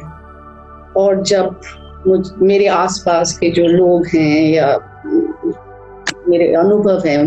और 0.97 1.23
जब 1.23 1.61
मुझ, 2.07 2.28
मेरे 2.42 2.66
आसपास 2.66 3.38
के 3.38 3.50
जो 3.50 3.66
लोग 3.66 4.07
हैं 4.07 4.50
या 4.50 4.78
मेरे 6.28 6.54
अनुभव 6.54 7.02
है 7.07 7.26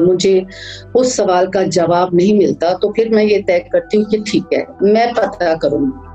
मुझे 0.00 0.46
उस 0.94 1.16
सवाल 1.16 1.46
का 1.46 1.62
जवाब 1.62 2.14
नहीं 2.14 2.38
मिलता 2.38 2.72
तो 2.72 2.92
फिर 2.96 3.14
मैं 3.14 3.24
ये 3.24 3.42
तय 3.42 3.58
करती 3.72 3.96
हूँ 3.96 4.04
कि 4.04 4.18
ठीक 4.18 4.44
है 4.52 4.66
मैं 4.82 5.14
पता 5.14 5.54
करूँगी। 5.54 6.05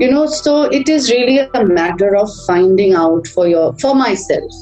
You 0.00 0.10
know 0.10 0.26
so 0.26 0.54
it 0.78 0.88
is 0.88 1.10
really 1.10 1.38
a 1.38 1.64
matter 1.64 2.16
of 2.16 2.30
finding 2.46 2.94
out 2.94 3.26
for 3.26 3.46
your 3.46 3.72
for 3.74 3.94
myself 3.94 4.52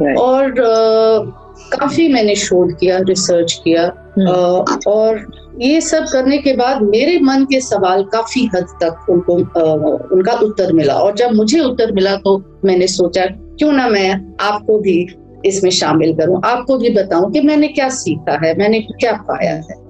right. 0.00 0.16
और 0.16 0.50
uh, 0.62 1.32
काफ़ी 1.72 2.08
मैंने 2.12 2.34
शोध 2.36 2.72
किया 2.78 2.98
रिसर्च 3.08 3.52
किया 3.64 3.84
hmm. 4.18 4.28
uh, 4.28 4.86
और 4.86 5.26
ये 5.60 5.80
सब 5.80 6.06
करने 6.12 6.38
के 6.38 6.52
बाद 6.56 6.82
मेरे 6.82 7.18
मन 7.20 7.44
के 7.44 7.60
सवाल 7.60 8.02
काफ़ी 8.12 8.44
हद 8.54 8.66
तक 8.82 9.06
उनको 9.10 9.38
uh, 9.40 10.12
उनका 10.12 10.32
उत्तर 10.46 10.72
मिला 10.72 10.94
और 10.94 11.14
जब 11.16 11.34
मुझे 11.36 11.60
उत्तर 11.60 11.92
मिला 11.92 12.16
तो 12.16 12.36
मैंने 12.64 12.86
सोचा 12.86 13.26
क्यों 13.26 13.72
ना 13.72 13.88
मैं 13.88 14.10
आपको 14.40 14.78
भी 14.78 14.98
इसमें 15.46 15.70
शामिल 15.70 16.14
करूँ 16.16 16.40
आपको 16.44 16.78
भी 16.78 16.90
बताऊँ 16.90 17.32
कि 17.32 17.40
मैंने 17.40 17.68
क्या 17.68 17.88
सीखा 17.88 18.38
है 18.44 18.56
मैंने 18.58 18.80
क्या 18.80 19.12
पाया 19.28 19.54
है 19.54 19.80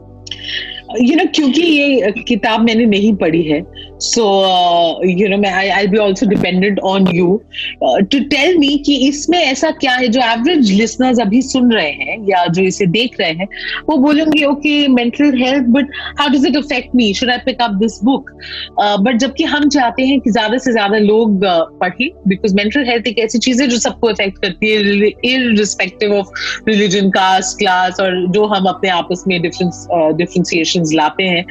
यू 1.01 1.07
you 1.07 1.17
नो 1.17 1.25
know, 1.25 1.35
क्योंकि 1.35 1.63
ये 1.63 2.13
किताब 2.29 2.61
मैंने 2.61 2.85
नहीं 2.87 3.15
पढ़ी 3.17 3.43
है 3.43 3.61
सो 4.03 4.25
यू 5.07 5.29
नो 5.29 5.37
मैं 5.39 5.51
I 5.53 5.69
I 5.71 5.87
be 5.87 5.99
also 5.99 6.27
dependent 6.27 6.79
on 6.93 7.07
you 7.15 7.41
to 7.83 8.21
tell 8.31 8.57
me 8.59 8.77
कि 8.87 8.97
इसमें 9.09 9.39
ऐसा 9.39 9.71
क्या 9.81 9.95
है 9.95 10.09
जो 10.09 10.21
एवरेज 10.23 10.71
लिसनर्स 10.73 11.21
अभी 11.21 11.43
सुन 11.43 11.73
रहे 11.73 11.91
हैं 11.91 12.17
या 12.29 12.45
जो 12.47 12.63
इसे 12.63 12.87
देख 12.97 13.21
रहे 13.21 13.31
हैं 13.33 13.49
वो 13.89 13.97
बोलेंगे 13.97 14.45
okay 14.45 14.77
mental 14.89 15.39
health 15.43 15.67
but 15.77 15.91
how 16.21 16.29
does 16.29 16.47
it 16.47 16.57
affect 16.57 16.95
me 16.97 17.13
should 17.15 17.31
I 17.31 17.39
pick 17.45 17.63
up 17.63 17.75
this 17.83 17.99
book 18.05 18.31
but 18.81 19.17
जबकि 19.17 19.45
हम 19.45 19.69
चाहते 19.69 20.07
हैं 20.07 20.21
कि 20.21 20.31
ज़्यादा 20.31 20.59
से 20.59 20.73
ज़्यादा 20.73 20.99
लोग 20.99 21.45
uh, 21.45 21.61
पढ़ें 21.81 22.09
बिकॉज़ 22.29 22.55
मेंटल 22.57 22.85
हेल्थ 22.89 23.07
एक 23.07 23.19
ऐसी 23.19 23.39
चीज़ 23.39 23.63
है 23.63 23.69
जो 23.69 23.79
सबको 23.79 24.09
अफेक्ट 24.09 24.39
करती 24.43 24.71
है 24.71 25.11
irrespective 25.25 26.15
of 26.15 26.69
religion 26.69 27.11
caste 27.11 27.59
class 27.59 28.01
और 28.01 28.27
जो 28.33 28.47
हम 28.47 28.67
अपने 28.67 28.91
आपस 28.91 29.25
में 29.29 29.41
डिफरेंस 29.43 29.87
डिफ्रेंसिएशन 29.93 30.85
uh, 30.85 30.95
लाते 30.95 31.25
हैं. 31.25 31.45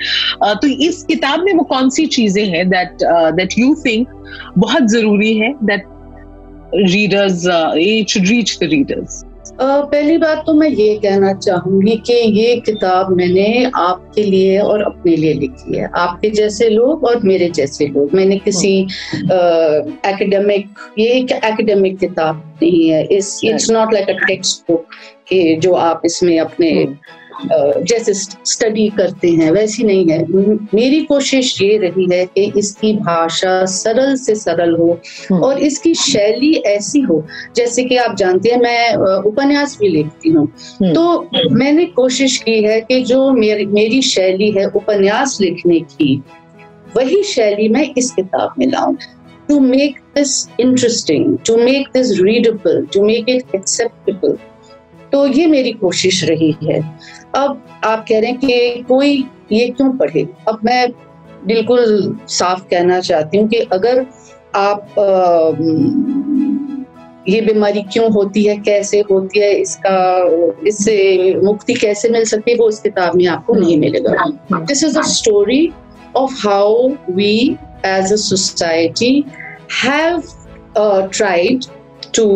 Uh, 0.46 0.55
तो 0.62 0.67
इस 0.88 1.03
किताब 1.03 1.43
में 1.43 1.53
वो 1.53 1.63
कौन 1.74 1.89
सी 1.89 2.05
चीज़ें 2.08 2.40
हैं 2.45 2.69
दैट 2.69 2.98
दैट 3.36 3.57
यू 3.60 3.75
थिंक 3.86 4.07
बहुत 4.57 4.88
ज़रूरी 4.88 5.33
है 5.38 5.53
that 5.63 5.83
readers 6.75 7.41
should 8.10 8.27
reach 8.27 8.57
the 8.63 8.63
readers 8.63 9.24
पहली 9.62 10.17
बात 10.17 10.43
तो 10.48 10.53
मैं 10.53 10.69
ये 10.69 10.95
कहना 10.98 11.33
चाहूँगी 11.33 11.95
कि 12.05 12.13
ये 12.13 12.55
किताब 12.55 13.10
मैंने 13.17 13.71
आपके 13.75 14.24
लिए 14.24 14.60
और 14.60 14.81
अपने 14.81 15.15
लिए 15.15 15.33
लिखी 15.33 15.77
है। 15.77 15.89
आपके 15.95 16.29
जैसे 16.29 16.69
लोग 16.69 17.03
और 17.03 17.19
मेरे 17.24 17.50
जैसे 17.50 17.88
लोग। 17.88 18.13
मैंने 18.13 18.38
किसी 18.38 18.88
एकेडमिक 20.05 20.69
ये 21.00 21.07
एक 21.07 21.31
एकेडमिक 21.31 22.00
किताब 22.00 22.57
नहीं 22.63 22.89
है। 22.89 23.03
इस 23.05 23.41
it's 23.43 23.69
not 23.71 23.93
like 23.93 24.10
a 24.10 24.13
text 24.27 24.71
book 24.71 24.86
कि 25.27 25.55
जो 25.55 25.74
आप 25.74 26.01
इसमें 26.05 26.39
अपने 26.39 26.71
hmm. 26.86 26.95
जैसे 27.43 28.13
स्टडी 28.13 28.88
करते 28.98 29.29
हैं 29.31 29.51
वैसी 29.51 29.83
नहीं 29.83 30.05
है। 30.10 30.25
मेरी 30.74 31.00
कोशिश 31.05 31.62
ये 31.62 31.77
रही 31.77 32.07
है 32.12 32.25
कि 32.27 32.51
इसकी 32.60 32.93
भाषा 32.95 33.53
सरल 33.65 34.15
से 34.15 34.36
सरल 34.36 34.75
हो 34.75 34.91
हम्म। 35.31 35.41
और 35.43 35.60
इसकी 35.60 35.93
शैली 35.93 36.53
ऐसी 36.67 37.01
हो 37.01 37.24
जैसे 37.55 37.83
कि 37.83 37.98
आप 37.98 38.15
जानते 38.17 38.50
हैं 38.50 38.60
मैं 38.60 38.95
उपन्यास 39.29 39.77
भी 39.79 39.88
लिखती 39.88 40.29
हूँ। 40.29 40.45
हम्म। 40.81 40.93
तो 40.93 41.55
मैंने 41.55 41.86
कोशिश 41.95 42.38
की 42.38 42.62
है 42.63 42.79
कि 42.81 43.01
जो 43.03 43.31
मेरी 43.33 43.65
मेरी 43.71 44.01
शैली 44.01 44.51
है 44.51 44.65
उपन्यास 44.75 45.38
लिखने 45.41 45.79
की 45.79 46.21
वही 46.95 47.24
शैली 47.24 47.67
मैं 47.69 47.89
इस 47.98 48.12
किताब 48.12 48.53
में 48.60 48.67
लाऊं। 48.67 48.95
To 49.50 49.60
make 49.60 50.00
this 50.15 50.48
interesting 50.60 51.38
to 51.48 51.57
make 51.57 51.88
this 51.93 52.12
readable 52.21 52.86
to 52.93 53.03
make 53.03 53.29
it 53.29 53.55
acceptable 53.55 54.38
तो 55.12 55.25
ये 55.27 55.45
मेरी 55.48 55.71
कोशिश 55.71 56.24
रही 56.24 56.55
है। 56.63 56.79
अब 57.35 57.61
आप 57.83 58.05
कह 58.09 58.19
रहे 58.19 58.29
हैं 58.31 58.39
कि 58.39 58.83
कोई 58.88 59.23
ये 59.51 59.67
क्यों 59.69 59.91
पढ़े? 59.97 60.27
अब 60.47 60.59
मैं 60.65 60.91
बिल्कुल 61.47 62.17
साफ़ 62.29 62.63
कहना 62.69 63.00
चाहती 63.00 63.38
हूँ 63.38 63.47
कि 63.50 63.57
अगर 63.73 64.05
आप 64.55 65.00
आ, 65.00 65.05
ये 67.27 67.41
बीमारी 67.41 67.81
क्यों 67.93 68.11
होती 68.13 68.43
है 68.43 68.55
कैसे 68.57 69.00
होती 69.11 69.39
है 69.39 69.51
इसका 69.53 69.97
इससे 70.67 70.95
मुक्ति 71.43 71.73
कैसे 71.73 72.09
मिल 72.09 72.23
सकती 72.25 72.51
है 72.51 72.57
वो 72.57 72.69
इस 72.69 72.79
किताब 72.79 73.15
में 73.15 73.25
आपको 73.27 73.53
नहीं 73.53 73.77
मिलेगा। 73.79 74.25
This 74.51 74.83
is 74.83 74.97
a 75.00 75.01
story 75.07 75.71
of 76.15 76.47
how 76.47 76.89
we 77.09 77.35
as 77.85 78.13
a 78.13 78.15
society 78.15 79.13
have 79.83 80.23
tried 80.77 81.65
to 82.15 82.27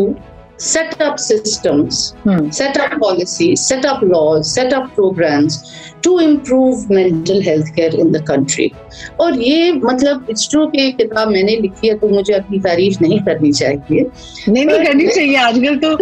set 0.58 1.02
up 1.02 1.20
systems, 1.20 2.16
hmm. 2.24 2.50
set 2.50 2.78
up 2.78 3.00
policies, 3.00 3.68
set 3.68 3.86
up 3.86 4.02
laws, 4.02 4.54
set 4.54 4.74
up 4.74 4.96
programs 4.96 5.74
to 6.02 6.20
improve 6.20 6.90
mental 6.90 7.42
health 7.42 7.76
care 7.76 7.96
in 7.96 8.12
the 8.12 8.20
country. 8.20 8.74
और 9.20 9.40
ये 9.40 9.72
मतलब 9.72 10.28
it's 10.30 10.50
true 10.50 10.68
कि 10.68 10.92
किताब 10.92 11.28
मैंने 11.28 11.56
लिखी 11.56 11.88
है 11.88 11.98
तो 11.98 12.08
मुझे 12.08 12.34
अपनी 12.34 12.60
तारीफ़ 12.60 12.98
नहीं 13.02 13.20
करनी 13.20 13.52
चाहिए। 13.52 14.12
नहीं 14.50 14.66
नहीं 14.66 14.86
करनी 14.86 15.08
चाहिए। 15.08 15.36
आजकल 15.36 15.78
तो 15.78 15.94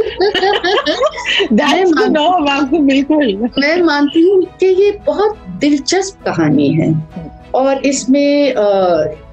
आपको 2.50 2.80
बिल्कुल। 2.80 3.50
मैं 3.60 3.82
मानती 3.82 4.22
हूँ 4.22 4.44
कि 4.44 4.66
ये 4.66 5.00
बहुत 5.06 5.38
दिलचस्प 5.50 6.26
कहानी 6.26 6.70
है। 6.70 7.08
और 7.56 7.86
इसमें 7.86 8.54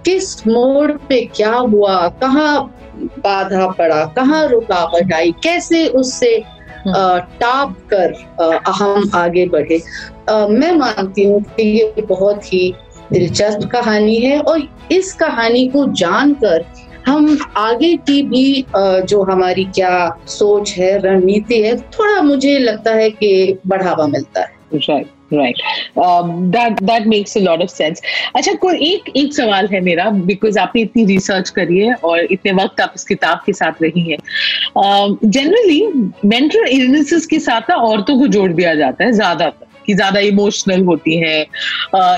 किस 0.04 0.46
मोड़ 0.46 0.92
पे 0.92 1.30
क्या 1.34 1.54
हुआ 1.54 2.08
कहाँ 2.08 2.79
बाधा 3.24 3.66
पड़ा 3.66 4.04
कहाँ 4.04 4.48
रुकावट 4.48 5.12
आई 5.12 5.32
कैसे 5.42 5.86
उससे 5.86 6.44
हम्म। 6.86 7.18
टाप 7.40 7.76
कर 7.92 8.14
हम 8.68 9.10
आगे 9.14 9.46
बढ़े। 9.46 9.82
मैं 10.30 10.72
मानती 10.72 11.24
हूँ 11.24 11.42
कि 11.42 11.62
ये 11.62 12.02
बहुत 12.02 12.52
ही 12.52 12.74
दिलचस्प 13.12 13.68
कहानी 13.68 14.16
है 14.16 14.40
और 14.40 14.68
इस 14.92 15.12
कहानी 15.14 15.66
को 15.68 15.86
जानकर 15.92 16.64
हम 17.06 17.38
आगे 17.56 17.96
की 17.96 18.22
भी 18.22 18.66
जो 19.04 19.22
हमारी 19.22 19.64
क्या 19.64 20.18
सोच 20.26 20.72
है 20.72 20.98
रणनीति 20.98 21.62
है 21.62 21.76
थोड़ा 21.76 22.22
मुझे 22.22 22.58
लगता 22.58 22.90
है 22.90 23.10
कि 23.10 23.58
बढ़ावा 23.66 24.06
मिलता 24.06 24.40
है। 24.40 24.52
Right 25.32 25.56
that 25.98 26.82
that 26.82 27.06
makes 27.06 27.36
a 27.36 27.40
lot 27.40 27.62
of 27.62 27.70
sense 27.70 28.02
अच्छा 28.36 28.52
कोई 28.62 28.78
एक 28.86 29.08
एक 29.16 29.34
सवाल 29.34 29.68
है 29.72 29.80
मेरा 29.80 30.08
बिकॉज़ 30.28 30.58
आपने 30.58 30.82
इतनी 30.82 31.04
रिसर्च 31.04 31.50
करी 31.50 31.78
है 31.78 31.94
और 31.94 32.26
इतने 32.30 32.52
वक्त 32.52 32.80
आप 32.80 32.92
इस 32.96 33.04
किताब 33.04 33.42
के 33.46 33.52
साथ 33.52 33.82
रही 33.82 34.10
हैं। 34.10 34.18
जनरली 35.24 35.80
मेंटल 36.24 36.66
इलनेसेस 36.68 37.26
के 37.26 37.38
साथ 37.40 37.70
ना 37.70 37.76
औरतों 37.76 38.18
को 38.18 38.26
जोड़ 38.28 38.50
दिया 38.52 38.74
जाता 38.74 39.04
है, 39.04 39.12
ज़्यादातर। 39.12 39.66
कि 39.86 39.94
ज़्यादा 39.94 40.20
इमोशनल 40.30 40.84
होती 40.84 41.16
हैं। 41.18 41.40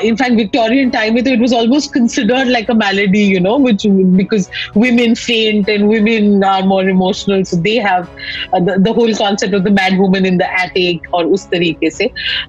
इनफैक्ट 0.04 0.37
विक्टोरियन 0.37 0.90
टाइम 0.90 1.14
में 1.14 1.23
तो 1.25 1.31
it 1.31 1.40
was 1.40 1.54
almost 1.54 1.92
considered 1.95 2.49
like 2.49 2.71
a 2.71 2.75
malady 2.85 3.25
you 3.35 3.40
know 3.40 3.59
which 3.59 3.87
because 3.87 4.49
and 5.73 5.88
women 5.88 6.45
are 6.45 6.64
more 6.64 6.88
emotional. 6.88 7.45
So 7.45 7.57
they 7.57 7.76
have 7.76 8.09
uh, 8.52 8.61
the, 8.61 8.76
the 8.78 8.92
whole 8.92 9.14
concept 9.14 9.54
of 9.54 9.64
the 9.64 9.71
mad 9.71 9.99
woman 9.99 10.26
in 10.26 10.38
the 10.38 10.49
attic 10.61 11.07
और 11.14 11.26
उस 11.26 11.47
तरीके 11.50 11.90
से। 11.90 12.09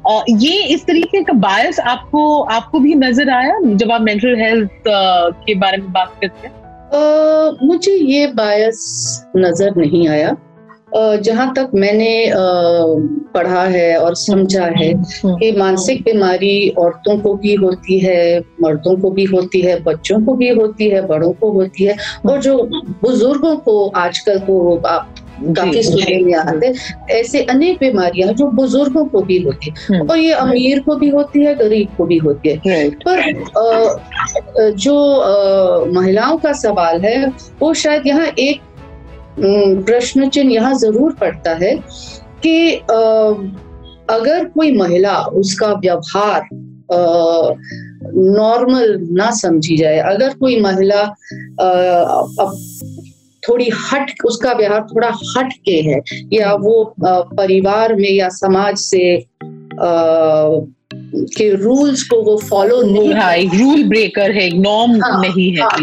Uh, 0.09 0.21
ये 0.43 0.63
इस 0.73 0.85
तरीके 0.85 1.23
का 1.23 1.33
बायस 1.33 1.79
आपको 1.79 2.39
आपको 2.57 2.79
भी 2.79 2.95
नज़र 2.95 3.29
आया 3.29 3.59
जब 3.75 3.91
आप 3.91 4.01
मेंटल 4.01 4.35
हेल्थ 4.41 4.69
uh, 4.69 5.33
के 5.45 5.55
बारे 5.55 5.77
में 5.77 5.91
बात 5.91 6.17
करते 6.21 6.47
हैं? 6.47 6.53
Uh, 6.93 7.63
मुझे 7.63 7.91
ये 7.91 8.27
बायस 8.41 8.81
नज़र 9.35 9.79
नहीं 9.79 10.07
आया। 10.07 10.35
जहाँ 10.95 11.51
तक 11.53 11.69
मैंने 11.75 12.31
पढ़ा 13.33 13.63
है 13.65 13.97
और 13.97 14.15
समझा 14.15 14.65
है 14.67 14.91
हम्म। 14.93 15.35
कि 15.37 15.51
मानसिक 15.51 16.03
बीमारी 16.03 16.69
औरतों 16.77 17.17
को 17.19 17.33
भी 17.35 17.53
होती 17.55 17.99
है 17.99 18.39
मर्दों 18.63 18.95
को 18.97 19.11
भी 19.11 19.23
होती 19.25 19.61
है 19.61 19.79
बच्चों 19.83 20.19
को 20.25 20.35
भी 20.35 20.49
होती 20.51 20.89
है 20.89 21.05
बड़ों 21.07 21.31
को 21.33 21.51
होती 21.51 21.83
है 21.83 21.95
और 22.25 22.41
जो 22.41 22.57
बुज़ुर्गों 23.01 23.55
को 23.57 23.87
आजकल 23.97 24.39
तो 24.39 24.75
आप 24.87 25.15
काफ़ी 25.49 25.81
सुनने 25.83 26.19
में 26.19 26.33
आते 26.35 26.73
ऐसे 27.11 27.41
अनेक 27.45 27.77
बीमारियाँ 27.79 28.33
जो 28.33 28.47
बुज़ुर्गों 28.51 29.05
को 29.05 29.21
भी 29.21 29.37
होती 29.43 29.69
है 29.69 29.85
हम्म। 29.87 30.09
और 30.09 30.17
ये 30.17 30.33
अमीर 30.33 30.79
को 30.79 30.95
भी 30.95 31.09
होती 31.09 31.43
है 31.45 31.55
गरीब 31.55 31.95
को 31.97 32.05
भी 32.05 32.17
होती 32.17 32.59
है 32.65 32.89
पर 32.99 34.71
जो 34.77 34.95
महिलाओं 35.93 36.37
का 36.37 36.51
सवाल 36.57 37.01
है 37.01 37.25
वो 37.59 37.73
शायद 37.75 38.07
यहाँ 38.07 38.27
एक 38.39 38.61
प्रश्न 39.39 40.29
चिन्ह 40.29 40.53
यहाँ 40.53 40.73
ज़रूर 40.79 41.13
पड़ता 41.13 41.53
है 41.55 41.75
कि 42.45 42.71
अगर 44.09 44.45
कोई 44.55 44.71
महिला 44.77 45.17
उसका 45.41 45.71
व्यवहार 45.75 46.47
नॉर्मल 48.15 48.97
ना 49.11 49.29
समझी 49.31 49.77
जाए, 49.77 49.97
अगर 49.99 50.33
कोई 50.37 50.59
महिला 50.61 51.01
अब 51.01 52.57
थोड़ी 53.43 53.69
हट, 53.75 54.11
उसका 54.25 54.51
व्यवहार 54.53 54.81
थोड़ा 54.85 55.11
हट 55.37 55.53
के 55.65 55.79
है, 55.81 55.99
या 56.33 56.53
वो 56.55 56.93
परिवार 56.99 57.95
में 57.95 58.09
या 58.09 58.29
समाज 58.31 58.77
से 58.79 59.15
के 61.15 61.49
रूल्स 61.55 62.03
को 62.03 62.21
वो 62.21 62.37
फॉलो 62.49 62.81
नहीं 62.81 63.13
हाँ 63.13 63.33
एक 63.35 63.53
रूल 63.53 63.83
ब्रेकर 63.83 64.31
है 64.31 64.49
नॉर्म 64.57 64.91
हाँ, 65.03 65.21
नहीं 65.21 65.51
है 65.51 65.61
हाँ, 65.61 65.79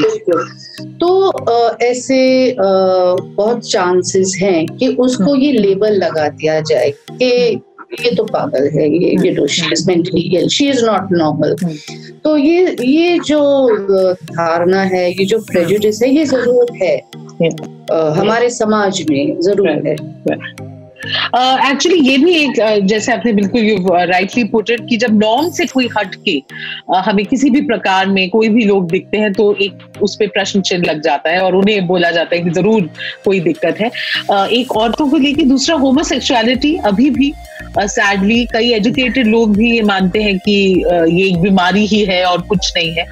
तो 1.01 1.29
आ, 1.29 1.77
ऐसे 1.83 2.51
आ, 2.51 2.55
बहुत 2.57 3.71
चांसेस 3.71 4.39
हैं 4.43 4.67
कि 4.67 4.89
उसको 4.89 5.35
ये 5.37 5.53
लेबल 5.53 5.93
लगा 5.95 6.29
दिया 6.29 6.61
जाए 6.61 6.91
कि 7.13 7.61
ये 8.01 8.15
तो 8.15 8.25
पागल 8.25 8.69
है 8.75 8.89
ये 8.91 9.11
ये 9.27 9.35
तो 9.35 9.47
she 9.47 9.73
is 9.73 9.87
mentally 9.87 10.21
ill 10.39 10.49
she 10.49 10.69
is 10.69 10.85
not 10.85 11.09
normal 11.13 11.57
तो 12.25 12.37
ये 12.37 12.77
ये 12.85 13.19
जो 13.19 13.41
धारणा 14.15 14.83
है 14.83 15.11
ये 15.11 15.25
जो 15.25 15.39
प्रेजुडिस 15.39 16.03
है 16.03 16.11
ये 16.15 16.25
ज़रूर 16.25 16.77
है। 16.83 16.97
हमारे 18.21 18.51
समाज 18.51 19.05
में 19.11 19.41
ज़रूर 19.41 19.69
है। 19.69 19.97
एक्चुअली 21.11 21.99
uh, 22.00 22.07
ये 22.07 22.17
भी 22.19 22.35
एक 22.35 22.61
uh, 22.61 22.87
जैसे 22.88 23.12
आपने 23.12 23.33
बिल्कुल 23.33 23.62
यू 23.62 23.76
राइटली 23.90 24.45
पुटेड 24.45 24.88
कि 24.88 24.97
जब 24.97 25.19
नॉर्म 25.23 25.50
से 25.50 25.67
कोई 25.67 25.88
हट 25.99 26.14
के 26.14 26.38
uh, 26.40 27.02
हमें 27.09 27.25
किसी 27.26 27.50
भी 27.50 27.61
प्रकार 27.61 28.07
में 28.07 28.29
कोई 28.31 28.49
भी 28.49 28.64
लोग 28.64 28.90
दिखते 28.90 29.19
हैं 29.19 29.33
तो 29.33 29.55
एक 29.55 30.02
उस 30.02 30.14
पर 30.17 30.26
प्रश्न 30.26 30.61
चिन्ह 30.61 30.90
लग 30.90 31.02
जाता 31.02 31.31
है 31.31 31.40
और 31.40 31.55
उन्हें 31.57 31.87
बोला 31.87 32.11
जाता 32.11 32.37
है 32.37 32.43
कि 32.43 32.50
ज़रूर 32.50 32.90
कोई 33.25 33.40
दिक्कत 33.40 33.81
है। 33.81 33.90
Uh, 34.31 34.47
एक 34.49 34.76
औरतों 34.76 35.09
को 35.09 35.17
लेके 35.17 35.43
दूसरा 35.45 35.76
होमोसेक्सुअलिटी 35.76 36.75
अभी 36.85 37.11
भी 37.11 37.33
सैडली 37.79 38.45
uh, 38.47 38.52
कई 38.52 38.73
एजुकेटेड 38.73 39.26
लोग 39.26 39.57
भी 39.57 39.71
ये 39.75 39.83
मानते 39.83 40.23
हैं 40.23 40.38
कि 40.38 40.85
uh, 40.93 41.07
ये 41.12 41.26
एक 41.26 41.38
बीमारी 41.38 41.87
ही 41.87 42.05
है 42.05 42.25
और 42.25 42.43
कुछ 42.43 42.73
नहीं 42.76 42.90
है। 42.90 43.07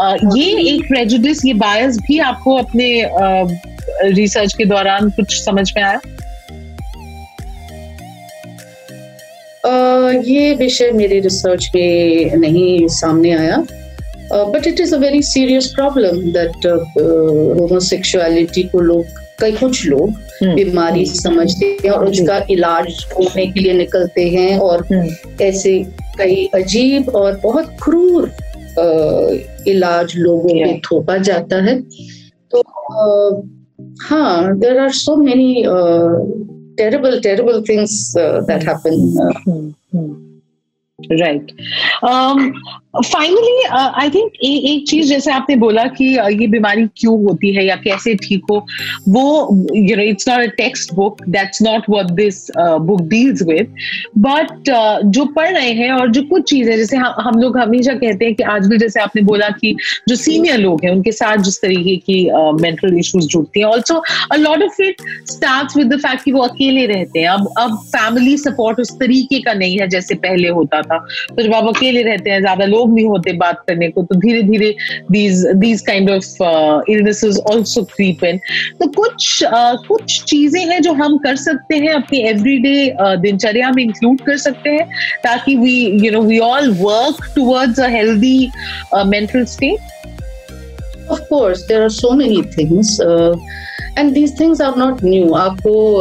Uh, 0.00 0.36
ये 0.36 0.74
एक 0.74 0.88
प्रेजुडिस 0.88 1.44
ये 1.44 1.54
बायस 1.54 1.98
भी 1.98 2.18
आपको 2.18 2.56
अपने 2.56 2.88
रिसर्च 4.02 4.50
uh, 4.50 4.56
के 4.58 4.64
दौरान 4.64 5.10
कुछ 5.10 5.42
समझ 5.44 5.72
में 5.76 5.82
आया? 5.82 6.00
ये 9.64 10.54
विषय 10.54 10.90
मेरे 10.92 11.18
रिसर्च 11.20 11.70
में 11.74 12.36
नहीं 12.36 12.86
सामने 12.90 13.32
आया 13.32 13.64
but 14.32 14.66
it 14.66 14.80
is 14.80 14.94
a 14.94 14.98
very 14.98 15.22
serious 15.24 15.66
problem 15.74 16.20
that 16.32 16.66
homosexuality 16.66 18.62
को 18.68 18.80
लोग 18.80 19.22
कई 19.40 19.52
कुछ 19.52 19.86
लोग 19.86 20.10
हम्म। 20.10 20.54
बीमारी 20.54 21.04
समझते 21.06 21.66
हैं 21.84 21.90
और 21.90 22.08
उसका 22.08 22.38
इलाज 22.50 23.06
होने 23.12 23.46
के 23.46 23.60
लिए 23.60 23.72
निकलते 23.72 24.28
हैं 24.28 24.58
और 24.58 24.86
हम्म। 24.92 25.34
ऐसे 25.44 25.78
कई 26.18 26.44
अजीब 26.54 27.08
और 27.14 27.40
बहुत 27.42 27.76
क्रूर 27.82 28.30
इलाज 29.68 30.12
लोगों 30.16 30.54
में 30.54 30.80
थोपा 30.82 31.16
जाता 31.20 31.62
है 31.64 31.80
तो 32.52 32.62
हाँ 34.02 34.56
there 34.58 34.78
are 34.78 34.90
so 34.92 35.16
many 35.16 35.62
terrible, 36.76 37.20
terrible 37.20 37.62
things 37.62 38.14
uh, 38.16 38.40
that 38.46 38.62
happen. 38.62 38.92
Mm-hmm. 39.46 40.33
Um, 42.04 42.52
finally 43.04 43.62
I 43.72 44.10
think 44.10 44.32
एक 44.44 44.84
चीज़ 44.88 45.08
जैसे 45.08 45.30
आपने 45.32 45.56
बोला 45.56 45.84
कि 45.84 46.16
uh, 46.16 46.40
ये 46.40 46.46
बीमारी 46.46 46.86
क्यों 46.86 47.24
होती 47.24 47.54
है 47.54 47.64
या 47.66 47.76
कैसे 47.76 48.14
ठीक 48.14 48.42
हो 48.50 48.66
वो 49.08 49.24
you 49.76 49.96
know 49.96 50.02
it's 50.02 50.28
not 50.28 50.40
a 50.40 50.46
text 50.46 50.94
book 50.94 51.16
that's 51.28 51.62
not 51.62 51.82
what 51.90 52.06
this 52.06 52.46
book 52.58 53.02
deals 53.02 53.42
with 53.42 53.74
but 54.18 54.70
जो 55.04 55.24
पढ़ 55.24 55.50
रहे 55.50 55.72
हैं 55.72 55.90
और 55.92 56.10
जो 56.10 56.22
कुछ 56.22 56.50
चीज़ें 56.50 56.76
जैसे 56.76 56.96
हम, 56.96 57.14
हम 57.20 57.38
लोग 57.40 57.58
हमेशा 57.58 57.94
कहते 57.94 58.24
हैं 58.24 58.34
कि 58.34 58.42
आज 58.42 58.66
भी 58.66 58.78
जैसे 58.78 59.00
आपने 59.00 59.22
बोला 59.22 59.48
कि 59.48 59.76
जो 60.08 60.16
सीनियर 60.16 60.58
लोग 60.58 60.84
हैं 60.84 60.92
उनके 60.92 61.12
साथ 61.12 61.36
जिस 61.36 61.60
तरीके 61.62 61.96
की 61.96 62.30
मेंटल 62.62 62.90
uh, 62.90 62.98
इश्यूज़ 62.98 63.26
जुड़ती 63.26 63.60
हैं 63.60 63.66
also 63.66 64.02
a 64.32 64.36
lot 64.36 64.62
of 64.62 64.82
it 64.82 65.02
start 65.30 65.76
with 65.76 65.92
the 65.92 65.98
fact 65.98 66.24
कि 66.24 66.32
वो 66.32 66.42
अकेले 66.42 66.86
रहते 66.86 67.20
हैं। 67.20 67.28
अब 67.28 67.48
अब 67.58 67.76
फैमिली 67.86 68.36
सपोर्ट 68.38 68.80
उस 68.80 68.92
तरीके 69.00 69.40
का 69.40 69.52
नहीं 69.52 69.78
है 69.78 69.88
जैसे 69.88 70.14
पहले 70.14 70.48
होता 70.48 70.82
था। 70.82 70.93
तो 70.98 71.42
जब 71.42 71.54
आप 71.54 71.68
अकेले 71.68 72.02
रहते 72.02 72.30
हैं 72.30 72.40
ज़्यादा 72.40 72.64
लोग 72.64 72.94
नहीं 72.94 73.06
होते 73.06 73.32
बात 73.38 73.62
करने 73.68 73.88
को 73.88 74.02
तो 74.02 74.14
धीरे 74.20 74.42
धीरे 74.42 74.74
these 75.10 75.46
these 75.56 75.80
kind 75.86 76.10
of 76.10 76.42
illnesses 76.92 77.38
also 77.52 77.82
creep 77.94 78.24
in 78.24 78.38
तो 78.80 78.88
कुछ 78.92 79.44
uh, 79.44 79.76
कुछ 79.88 80.22
चीज़ें 80.24 80.60
हैं 80.66 80.80
जो 80.82 80.92
हम 80.92 81.16
कर 81.18 81.36
सकते 81.36 81.76
हैं 81.76 81.94
अपनी 81.94 82.18
एवरीडे 82.28 82.76
uh, 82.90 83.16
दिनचर्या 83.22 83.70
में 83.76 83.82
इंक्लूड 83.82 84.20
कर 84.26 84.36
सकते 84.38 84.70
हैं 84.70 84.86
ताकि 85.24 85.56
we 85.56 85.76
you 86.04 86.12
know 86.12 86.22
we 86.22 86.38
all 86.50 86.70
work 86.80 87.24
towards 87.34 87.80
a 87.80 87.88
healthy 87.88 88.38
mental 89.06 89.44
state 89.56 89.92
Of 91.06 91.28
course, 91.28 91.66
there 91.66 91.84
are 91.84 91.90
so 91.90 92.12
many 92.12 92.42
things. 92.42 92.98
Uh, 92.98 93.36
and 93.98 94.12
these 94.14 94.38
things 94.40 94.60
are 94.60 94.76
not 94.76 95.04
new 95.04 95.32
आपको 95.34 95.94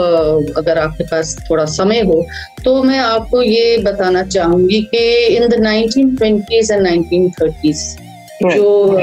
अगर 0.57 0.77
आपके 0.77 1.03
पास 1.03 1.35
थोड़ा 1.49 1.65
समय 1.65 2.01
हो 2.01 2.23
तो 2.65 2.83
मैं 2.83 2.99
आपको 2.99 3.41
ये 3.41 3.77
बताना 3.77 4.23
चाहूँगी 4.23 4.81
कि 4.95 5.03
in 5.25 5.47
the 5.47 5.53
nineteen 5.53 6.15
twenties 6.15 6.71
and 6.71 6.81
nineteen 6.81 7.29
thirties 7.29 7.97
जो 8.43 8.99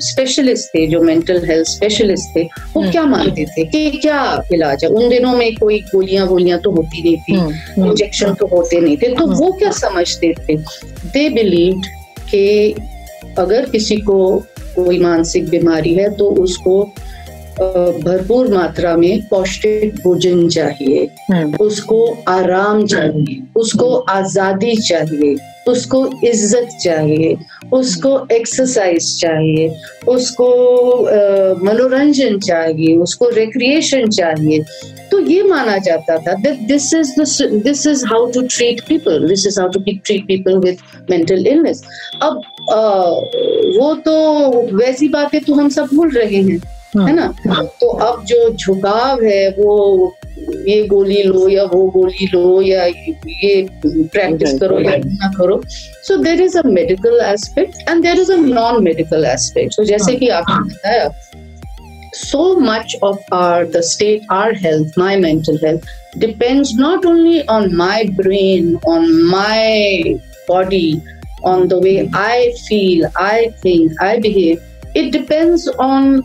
स्पेशलिस्ट 0.00 0.68
uh, 0.68 0.74
थे 0.74 0.86
जो 0.86 1.00
मेंटल 1.00 1.44
हेल्थ 1.44 1.66
स्पेशलिस्ट 1.66 2.36
थे 2.36 2.42
वो 2.42 2.82
hmm. 2.82 2.90
क्या 2.90 3.04
मानते 3.04 3.44
थे 3.44 3.64
कि 3.64 3.90
क्या 3.90 4.42
इलाज 4.52 4.84
है 4.84 4.90
उन 4.90 5.08
दिनों 5.08 5.32
में 5.32 5.54
कोई 5.56 5.78
गोलियाँ 5.94 6.26
वोलियाँ 6.26 6.58
तो 6.58 6.70
होती 6.70 7.02
नहीं 7.02 7.16
थी 7.16 7.34
इंजेक्शन 7.88 8.26
hmm. 8.26 8.38
तो 8.38 8.46
होते 8.46 8.80
नहीं 8.80 8.96
थे 8.96 9.08
तो 9.08 9.26
hmm. 9.26 9.38
वो 9.38 9.52
क्या 9.52 9.70
समझते 9.70 10.34
थे 10.38 10.56
दे 11.06 11.28
बिलीव 11.28 11.82
कि 12.30 12.74
अगर 13.38 13.70
किसी 13.70 13.96
को 13.96 14.42
कोई 14.76 14.98
मानसिक 14.98 15.48
बीमारी 15.48 15.94
है 15.94 16.10
तो 16.16 16.30
उसको 16.42 16.92
भरपूर 17.60 18.48
मात्रा 18.48 18.96
में 18.96 19.22
पौष्टिक 19.30 19.94
भोजन 19.96 20.48
चाहिए। 20.48 21.08
हम्म। 21.30 21.56
उसको 21.60 22.04
आराम 22.28 22.86
चाहिए 22.86 23.42
उसको 23.56 23.94
आज़ादी 24.10 24.76
चाहिए 24.78 25.34
उसको 25.68 25.98
इज़्ज़त 26.24 26.68
चाहिए 26.82 27.36
उसको 27.72 28.10
एक्सरसाइज 28.32 29.20
चाहिए 29.20 29.68
उसको 30.08 30.48
मनोरंजन 31.64 32.38
चाहिए 32.38 32.96
उसको 32.98 33.28
रिक्रिएशन 33.30 34.08
चाहिए। 34.08 34.64
तो 35.10 35.18
ये 35.20 35.42
माना 35.42 35.76
जाता 35.78 36.16
था 36.18 36.34
this 36.42 36.92
is 36.94 37.12
this 37.62 37.86
is 37.86 38.04
how 38.06 38.30
to 38.32 38.42
treat 38.48 38.80
people 38.88 39.28
this 39.28 39.46
is 39.46 39.60
how 39.60 39.68
to 39.68 39.80
treat 39.86 40.26
people 40.26 40.58
with 40.58 40.78
mental 41.10 41.46
illness 41.46 41.82
अब 42.22 42.42
आ, 42.70 42.80
वो 43.78 43.94
तो 44.04 44.16
वैसी 44.76 45.08
बातें 45.08 45.40
तो 45.44 45.54
हम 45.54 45.68
सब 45.68 45.88
भूल 45.94 46.10
रहे 46.10 46.42
हैं। 46.42 46.60
है 46.96 47.12
ना 47.14 47.26
तो 47.80 47.88
अब 48.06 48.24
जो 48.28 48.50
झुकाव 48.50 49.22
है 49.24 49.48
वो 49.58 49.72
ये 50.68 50.82
गोली 50.86 51.22
लो 51.22 51.48
या 51.48 51.64
वो 51.72 51.84
गोली 51.90 52.26
लो 52.34 52.60
या 52.62 52.84
ये 52.84 53.54
प्रैक्टिस 53.84 54.58
करो 54.60 54.78
या 54.80 54.96
ना 54.96 55.30
करो 55.38 55.60
so 56.06 56.16
there 56.22 56.40
is 56.42 56.58
a 56.58 56.62
medical 56.66 57.20
aspect 57.24 57.88
and 57.88 58.02
there 58.02 58.20
is 58.20 58.32
a 58.32 58.36
non 58.36 58.82
medical 58.84 59.24
aspect 59.24 59.76
तो 59.76 59.84
जैसे 59.84 60.16
कि 60.16 60.28
आपने 60.40 60.74
बताया 60.74 61.08
so 62.14 62.40
much 62.60 62.94
of 63.02 63.20
our 63.32 63.60
the 63.74 63.80
state 63.82 64.24
our 64.30 64.52
health 64.54 64.96
my 65.02 65.12
mental 65.16 65.58
health 65.60 65.86
depends 66.18 66.72
not 66.74 67.06
only 67.10 67.38
on 67.48 67.74
my 67.74 68.00
brain 68.18 68.68
on 68.86 69.06
my 69.30 70.18
body 70.48 71.00
on 71.44 71.66
the 71.68 71.78
way 71.78 71.94
i 72.14 72.52
feel 72.66 73.08
i 73.16 73.38
think 73.62 74.02
i 74.02 74.10
behave 74.18 74.60
it 74.94 75.10
depends 75.10 75.66
on 75.86 76.22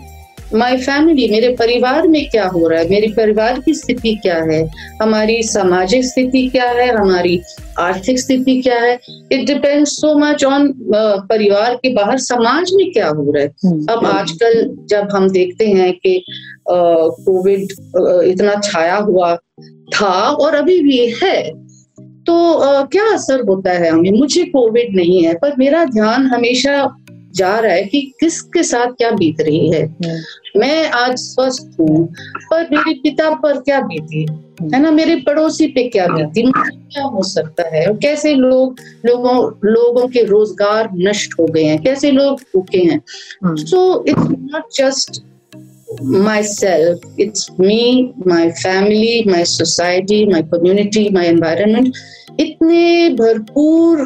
my 0.56 0.78
family 0.78 1.28
मेरे 1.32 1.50
परिवार 1.50 2.08
में 2.08 2.30
क्या 2.30 2.48
हो 2.48 2.68
रहा 2.68 2.80
है? 2.80 2.90
मेरे 2.90 3.08
परिवार 3.08 3.60
की 3.60 3.74
स्थिति 3.74 4.14
क्या 4.22 4.36
है? 4.44 4.70
हमारी 5.02 5.42
सामाजिक 5.44 6.06
स्थिति 6.06 6.48
क्या 6.48 6.70
है? 6.70 6.88
हमारी 6.96 7.42
आर्थिक 7.80 8.20
स्थिति 8.20 8.62
क्या 8.62 8.80
है? 8.82 9.00
It 9.32 9.46
depends 9.48 9.92
so 9.92 10.14
much 10.18 10.44
on 10.46 10.74
परिवार 11.30 11.76
के 11.76 11.94
बाहर 11.94 12.18
समाज 12.18 12.72
में 12.74 12.92
क्या 12.92 13.10
हो 13.10 13.32
रहा 13.32 13.44
है। 13.44 13.52
हम्म। 13.66 13.86
अब 13.90 14.06
आजकल 14.06 14.78
जब 14.90 15.08
हम 15.14 15.30
देखते 15.30 15.68
हैं 15.68 15.94
कि 15.94 16.24
कोविड 16.70 17.62
इतना 18.26 18.60
छाया 18.64 18.96
हुआ 18.96 19.36
था 19.96 20.14
और 20.30 20.56
अभी 20.56 20.80
भी 20.80 21.06
है 21.24 21.68
तो 22.28 22.34
uh, 22.54 22.92
क्या 22.92 23.04
असर 23.14 23.42
होता 23.42 23.72
है 23.72 23.90
हमें? 23.90 24.12
मुझे 24.12 24.44
कोविड 24.44 24.96
नहीं 24.96 25.24
है 25.24 25.34
पर 25.34 25.54
मेरा 25.60 25.86
ध्यान 25.86 26.26
हमेशा 26.26 26.96
जा 27.38 27.58
रहा 27.60 27.74
है 27.74 27.84
कि 27.84 28.02
किसके 28.20 28.64
साथ 28.64 28.92
क्या 28.98 29.12
बीत 29.12 29.42
रही 29.42 29.70
है। 29.72 29.86
मैं 30.58 30.90
आज 30.90 31.18
स्वस्थ 31.18 31.80
हूँ 31.80 32.06
पर 32.52 32.68
मेरे 32.72 32.94
पिता 32.94 33.30
पर 33.44 33.60
क्या 33.62 33.80
बीती? 33.82 34.26
है 34.74 34.80
ना 34.82 34.92
मेरे 34.92 35.16
पड़ोसी 35.26 35.68
पे 35.68 35.84
क्या 35.90 36.08
बीती? 36.08 36.44
मुझे 36.44 36.76
क्या 36.94 37.04
हो 37.04 37.24
सकता 37.24 37.64
है? 37.76 37.86
और 37.88 37.98
कैसे 37.98 38.34
लोग 38.34 38.80
लोगों 39.06 39.36
लोगों 39.72 40.08
के 40.08 40.24
रोज़गार 40.24 40.90
नष्ट 40.96 41.40
हो 41.40 41.46
गए 41.46 41.64
हैं? 41.64 41.82
कैसे 41.84 42.12
लोग 42.12 42.42
भूखे 42.54 42.84
हैं? 42.84 43.02
So 43.46 44.04
it's 44.08 44.28
not 44.30 44.74
just 44.78 45.22
myself 46.24 47.04
it's 47.24 47.44
me 47.60 47.76
my 48.32 48.46
family 48.62 49.12
my 49.28 49.44
society 49.52 50.18
my 50.32 50.42
community 50.50 51.04
my 51.18 51.24
environment. 51.28 51.88
इतने 52.40 53.10
भरपूर 53.10 53.98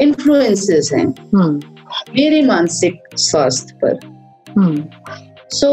इन्फ्लुएंसेस 0.00 0.90
हैं 0.94 1.06
मेरे 2.16 2.42
मानसिक 2.46 3.02
स्वास्थ्य 3.28 3.74
पर 3.84 3.98
so 5.54 5.72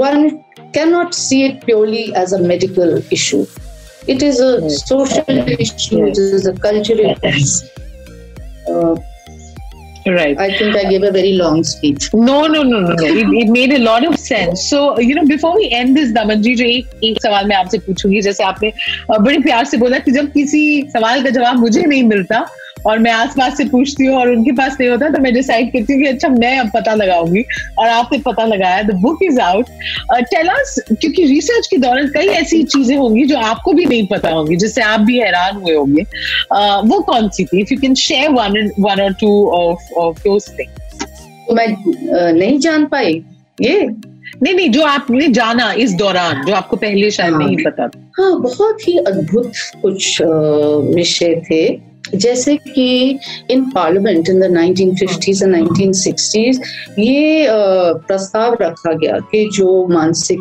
one 0.00 0.30
cannot 0.76 1.14
see 1.14 1.44
it 1.46 1.64
purely 1.64 2.14
as 2.14 2.32
a 2.32 2.40
medical 2.52 2.98
issue. 3.10 3.46
It 4.06 4.22
is 4.22 4.40
a 4.40 4.60
right. 4.60 4.70
social 4.70 5.38
issue, 5.66 5.98
yes. 5.98 6.18
it 6.18 6.18
is 6.38 6.46
a 6.46 6.54
cultural 6.54 7.14
issue. 7.22 7.66
Uh, 8.68 8.96
right. 10.06 10.38
I 10.38 10.56
think 10.58 10.76
I 10.76 10.84
gave 10.90 11.02
a 11.02 11.10
very 11.10 11.32
long 11.32 11.64
speech. 11.64 12.10
No, 12.12 12.46
no, 12.46 12.62
no, 12.62 12.80
no, 12.80 12.92
no. 12.92 13.04
It, 13.04 13.32
it 13.42 13.48
made 13.48 13.72
a 13.72 13.78
lot 13.78 14.06
of 14.06 14.18
sense. 14.18 14.68
So, 14.68 14.98
you 15.00 15.14
know, 15.14 15.26
before 15.26 15.54
we 15.54 15.70
end 15.70 15.96
this, 15.96 16.12
Daman 16.12 16.42
ji, 16.42 16.54
जो 16.56 16.64
एक 16.64 17.00
एक 17.04 17.22
सवाल 17.22 17.48
मैं 17.48 17.56
आपसे 17.56 17.78
पूछूँगी 17.88 18.20
जैसे 18.28 18.44
आपने 18.44 18.72
बड़े 19.10 19.38
प्यार 19.48 19.64
से 19.72 19.76
बोला 19.76 19.98
कि 20.06 20.12
जब 20.18 20.30
किसी 20.32 20.64
सवाल 20.92 21.24
का 21.24 21.30
जवाब 21.38 21.58
मुझे 21.60 21.82
नहीं 21.82 22.02
मिलता 22.12 22.46
और 22.86 22.98
मैं 22.98 23.10
आसपास 23.12 23.56
से 23.56 23.64
पूछती 23.64 24.06
हूँ 24.06 24.16
और 24.16 24.28
उनके 24.30 24.52
पास 24.52 24.76
नहीं 24.80 24.90
होता 24.90 25.08
तो 25.10 25.18
मैं 25.22 25.32
डिसाइड 25.34 25.72
करती 25.72 25.92
हूँ 25.92 26.02
कि 26.02 26.08
अच्छा 26.08 26.28
मैं 26.28 26.58
अब 26.58 26.70
पता 26.74 26.94
लगाऊँगी 26.94 27.44
और 27.78 27.88
आपने 27.88 28.18
पता 28.18 28.44
लगाया 28.44 28.82
the 28.82 28.94
book 29.02 29.22
is 29.22 29.40
out 29.40 29.66
tell 30.30 30.48
us 30.48 30.78
क्योंकि 30.90 31.24
रिसर्च 31.26 31.66
के 31.66 31.76
दौरान 31.76 32.08
कई 32.14 32.28
ऐसी 32.40 32.62
चीज़ें 32.64 32.96
होंगी 32.96 33.24
जो 33.24 33.38
आपको 33.38 33.72
भी 33.72 33.86
नहीं 33.86 34.06
पता 34.06 34.30
होंगी 34.30 34.56
जिससे 34.56 34.82
आप 34.82 35.00
भी 35.00 35.18
हैरान 35.18 35.56
हुए 35.56 35.74
होंगे। 35.74 36.02
Uh, 36.02 36.80
वो 36.84 37.00
कौन 37.00 37.28
सी 37.28 37.44
थी? 37.44 37.60
If 37.60 37.72
you 37.72 37.80
can 37.80 37.94
share 37.94 38.30
one 38.30 38.70
one 38.80 39.00
और 39.00 39.12
two 39.12 39.30
of 39.50 39.92
of 39.98 40.18
those 40.18 40.48
things 40.58 41.16
मैं 41.52 41.66
uh, 41.66 42.32
नहीं 42.38 42.58
जान 42.58 42.86
पाई। 42.86 43.22
ये? 43.60 43.80
नहीं 44.42 44.54
नहीं 44.54 44.68
जो 44.70 44.82
आपने 44.82 45.28
जाना 45.28 45.72
इस 45.72 45.92
दौरान 45.94 46.42
जो 46.46 46.54
आपको 46.54 46.76
पहले 46.76 47.10
शायद 47.10 47.32
हाँ, 47.32 47.42
नहीं 47.42 47.56
पता 47.56 47.86
था। 47.88 48.00
हाँ 48.18 48.40
बहुत 48.40 48.88
ही 48.88 48.96
अद्भुत 48.98 49.52
कुछ 49.82 50.22
विषय 50.94 51.34
थे। 51.50 51.85
जैसे 52.14 52.56
कि 52.56 53.18
in 53.50 53.64
parliament 53.70 54.28
in 54.28 54.40
the 54.40 54.44
1950s 54.58 55.42
and 55.42 55.56
1960s 55.56 56.60
ये 56.98 57.46
प्रस्ताव 58.06 58.56
रखा 58.60 58.92
गया 58.92 59.18
कि 59.30 59.48
जो 59.52 59.86
मानसिक 59.86 60.40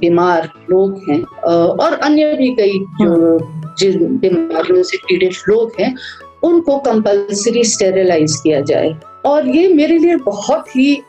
बीमार 0.00 0.50
लोग 0.70 1.00
हैं 1.10 1.22
और 1.52 1.92
अन्य 1.92 2.32
भी 2.34 2.50
कई 2.54 2.78
जो 3.02 3.38
जिन 3.78 4.18
बीमारियों 4.18 4.82
से 4.82 4.96
पीड़ित 4.96 5.32
लोग 5.48 5.72
हैं 5.80 5.94
उनको 6.42 6.78
कंपल्सरी 6.78 7.64
स्टेरिलाइज 7.64 8.40
किया 8.42 8.60
जाए। 8.60 8.94
और 9.24 9.48
ये 9.48 9.68
मेरे 9.68 9.98
लिए 9.98 10.16
बहुत 10.16 10.76
ही 10.76 11.02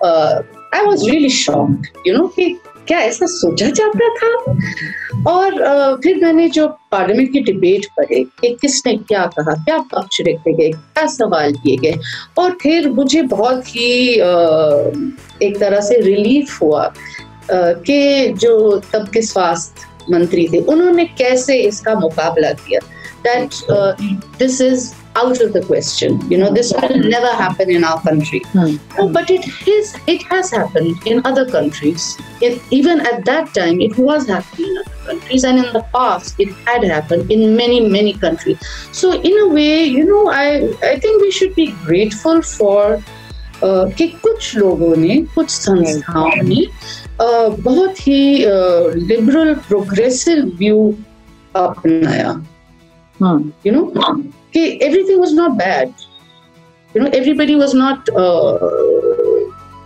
I 0.73 0.85
was 0.85 1.09
really 1.09 1.29
shocked 1.29 1.87
you 2.07 2.17
know 2.17 2.27
कि 2.27 2.57
क्या 2.87 2.99
ऐसा 2.99 3.25
सोचा 3.25 3.69
जाता 3.69 4.09
था? 4.15 4.29
और 5.27 5.51
फिर 6.03 6.17
मैंने 6.23 6.47
जो 6.49 6.67
पार्लियामेंट 6.91 7.31
की 7.33 7.39
डिबेट 7.41 7.85
पढ़े, 7.97 8.23
कि 8.23 8.49
किसने 8.61 8.95
क्या 8.97 9.25
कहा, 9.37 9.53
क्या 9.63 9.77
पक्ष 9.93 10.21
रखे 10.21 10.53
गए, 10.53 10.69
क्या 10.69 11.05
सवाल 11.07 11.53
किए 11.55 11.77
गए, 11.77 11.99
और 12.37 12.57
फिर 12.61 12.89
मुझे 12.89 13.21
बहुत 13.33 13.75
ही 13.75 13.89
एक 15.43 15.57
तरह 15.59 15.81
से 15.81 15.99
रिलीफ 16.01 16.61
हुआ 16.61 16.91
कि 17.51 18.33
जो 18.37 18.79
तब 18.93 19.09
के 19.13 19.21
स्वास्थ्य 19.21 19.87
मंत्री 20.10 20.48
थे 20.52 20.58
उन्होंने 20.72 21.04
कैसे 21.18 21.58
इसका 21.62 21.94
मुकाबला 22.00 22.52
किया 22.64 22.80
that 23.26 23.54
this 24.38 24.60
is 24.60 24.92
out 25.16 25.40
of 25.40 25.52
the 25.52 25.62
question. 25.62 26.18
You 26.30 26.38
know, 26.38 26.52
this 26.52 26.72
will 26.72 26.98
never 26.98 27.30
happen 27.38 27.70
in 27.70 27.84
our 27.84 28.00
country. 28.00 28.40
Hmm. 28.52 28.76
No, 28.96 29.08
but 29.08 29.30
it 29.30 29.46
is. 29.66 29.94
It 30.06 30.22
has 30.22 30.50
happened 30.50 31.06
in 31.06 31.20
other 31.24 31.44
countries. 31.50 32.16
It, 32.40 32.62
even 32.70 33.00
at 33.00 33.24
that 33.24 33.52
time, 33.54 33.80
it 33.80 33.98
was 33.98 34.28
happening 34.28 34.70
in 34.70 34.78
other 34.78 35.06
countries, 35.06 35.44
and 35.44 35.58
in 35.58 35.72
the 35.72 35.84
past, 35.92 36.38
it 36.38 36.52
had 36.64 36.84
happened 36.84 37.30
in 37.30 37.56
many, 37.56 37.80
many 37.80 38.12
countries. 38.12 38.58
So, 38.92 39.12
in 39.20 39.38
a 39.38 39.48
way, 39.48 39.84
you 39.84 40.04
know, 40.04 40.30
I 40.30 40.46
I 40.82 40.98
think 40.98 41.22
we 41.22 41.30
should 41.30 41.54
be 41.54 41.72
grateful 41.84 42.42
for 42.42 42.84
uh, 42.94 43.00
कि 43.64 44.06
कुछ 44.08 44.56
लोगों 44.56 44.96
ने 44.96 45.16
कुछ 45.34 45.50
संस्थाओं 45.50 46.42
ने 46.42 46.64
uh, 47.20 47.60
बहुत 47.60 48.06
ही 48.06 48.36
liberal 49.08 49.54
progressive 49.54 50.44
view 50.58 50.94
अपनाया 51.56 52.30
you 53.66 53.72
know 53.72 53.92
okay, 54.50 54.78
everything 54.78 55.20
was 55.20 55.32
not 55.32 55.56
bad. 55.58 55.92
You 56.94 57.02
know, 57.02 57.10
everybody 57.12 57.54
was 57.54 57.72
not 57.72 58.08
uh, 58.16 58.58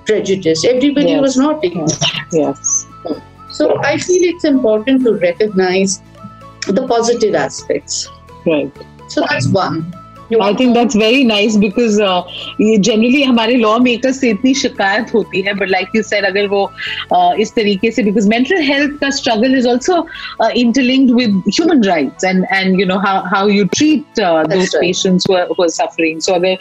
prejudiced. 0.06 0.64
Everybody 0.64 1.10
yes. 1.10 1.20
was 1.20 1.36
not 1.36 1.64
ignorant. 1.64 2.04
Yes. 2.32 2.86
So 3.50 3.78
I 3.84 3.98
feel 3.98 4.22
it's 4.22 4.44
important 4.44 5.04
to 5.04 5.14
recognize 5.14 6.00
the 6.66 6.86
positive 6.86 7.34
aspects. 7.34 8.08
Right. 8.46 8.72
So 9.08 9.26
that's 9.28 9.48
one. 9.48 9.94
I 10.37 10.53
think 10.53 10.73
that's 10.73 10.95
very 10.95 11.23
nice 11.23 11.55
because 11.57 12.01
ये 12.01 12.77
generally 12.77 13.21
हमारे 13.23 13.55
law 13.55 13.77
makers 13.79 14.19
से 14.21 14.29
इतनी 14.29 14.53
शिकायत 14.53 15.13
होती 15.13 15.41
है 15.41 15.53
but 15.53 15.69
like 15.69 15.95
you 15.95 16.01
said 16.03 16.25
अगर 16.25 16.47
वो 16.47 16.61
uh, 17.13 17.33
इस 17.41 17.53
तरीके 17.55 17.91
से 17.91 18.03
बिकॉज़ 18.03 18.29
मेंटल 18.29 18.61
हेल्थ 18.63 18.99
का 19.01 19.09
struggle 19.17 19.57
is 19.57 19.67
also 19.67 20.05
interlinked 20.55 21.13
with 21.15 21.41
human 21.49 21.83
rights 21.83 22.25
and 22.25 22.45
and 22.53 22.79
you 22.79 22.85
know 22.87 22.97
how 23.05 23.23
how 23.35 23.49
you 23.49 23.65
treat 23.77 24.19
those 24.19 24.75
patients 24.75 25.29
who 25.29 25.35
are 25.35 25.69
suffering 25.69 26.19
so 26.21 26.33
अगर 26.33 26.57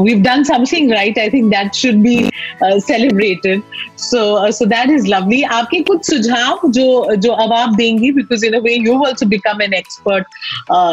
we 0.00 0.12
have 0.12 0.22
done 0.22 0.44
something 0.44 0.92
right 0.92 1.18
I 1.18 1.30
think 1.30 1.50
that 1.50 1.74
should 1.74 2.02
be 2.02 2.16
celebrated 2.62 3.62
so 4.02 4.50
so 4.52 4.64
that 4.66 4.90
is 4.90 5.06
lovely 5.08 5.42
आपके 5.56 5.80
कुछ 5.82 6.04
सुझाव 6.06 6.70
जो 6.70 7.16
जो 7.16 7.32
अब 7.44 7.52
आप 7.52 7.74
देंगी 7.76 8.10
because 8.12 8.44
in 8.46 8.52
a 8.52 8.60
way 8.62 8.74
you 8.76 8.98
also 9.06 9.26
become 9.28 9.62
an 9.62 9.74
expert 9.74 10.26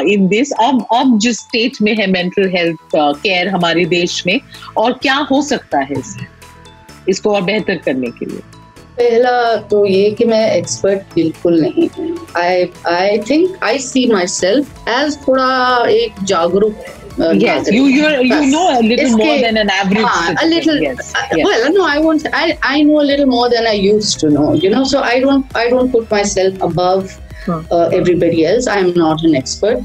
in 0.09 0.27
this 0.27 0.51
अब 0.63 0.85
अब 0.95 1.17
जिस 1.19 1.39
स्टेट 1.39 1.81
में 1.81 1.95
है 1.95 2.07
मेंटल 2.11 2.49
हेल्थ 2.55 2.95
केयर 2.95 3.47
हमारे 3.47 3.85
देश 3.87 4.23
में, 4.27 4.39
और 4.77 4.93
क्या 5.01 5.15
हो 5.31 5.41
सकता 5.41 5.79
है 5.81 6.01
इसको 7.09 7.33
और 7.33 7.41
बेहतर 7.41 7.75
करने 7.85 8.11
के 8.11 8.25
लिए। 8.25 8.39
पहला 8.97 9.55
तो 9.71 9.85
ये 9.85 10.09
कि 10.11 10.25
मैं 10.25 10.51
एक्सपर्ट 10.51 11.13
बिल्कुल 11.15 11.59
नहीं 11.61 11.87
हूँ। 11.97 12.15
I 12.37 12.65
I 12.87 13.17
think 13.29 13.63
I 13.63 13.77
see 13.79 14.05
myself 14.27 14.89
as 14.89 15.17
थोड़ा 15.27 15.85
एक 15.89 16.23
जागरूक 16.23 16.83
Uh, 17.18 17.30
yes, 17.30 17.70
you 17.70 17.84
you 17.84 18.08
you 18.22 18.46
know 18.50 18.78
a 18.78 18.82
little 18.82 19.16
more 19.16 19.38
than 19.40 19.56
an 19.56 19.70
average. 19.70 20.04
Uh, 20.04 20.34
a 20.42 20.46
little. 20.46 20.76
Yes. 20.76 21.12
Uh, 21.14 21.26
yes. 21.36 21.46
Well, 21.46 21.72
no, 21.72 21.84
I 21.86 21.98
won't. 21.98 22.26
I 22.32 22.58
I 22.62 22.82
know 22.82 23.00
a 23.00 23.06
little 23.10 23.26
more 23.26 23.48
than 23.48 23.68
I 23.68 23.72
used 23.72 24.18
to 24.20 24.30
know. 24.30 24.54
You 24.54 24.70
know, 24.70 24.82
so 24.82 25.00
I 25.00 25.20
don't 25.20 25.56
I 25.56 25.68
don't 25.68 25.92
put 25.92 26.10
myself 26.10 26.60
above 26.60 27.16
uh, 27.48 27.88
everybody 28.00 28.44
else. 28.44 28.66
I'm 28.66 28.92
not 28.94 29.22
an 29.22 29.36
expert. 29.36 29.78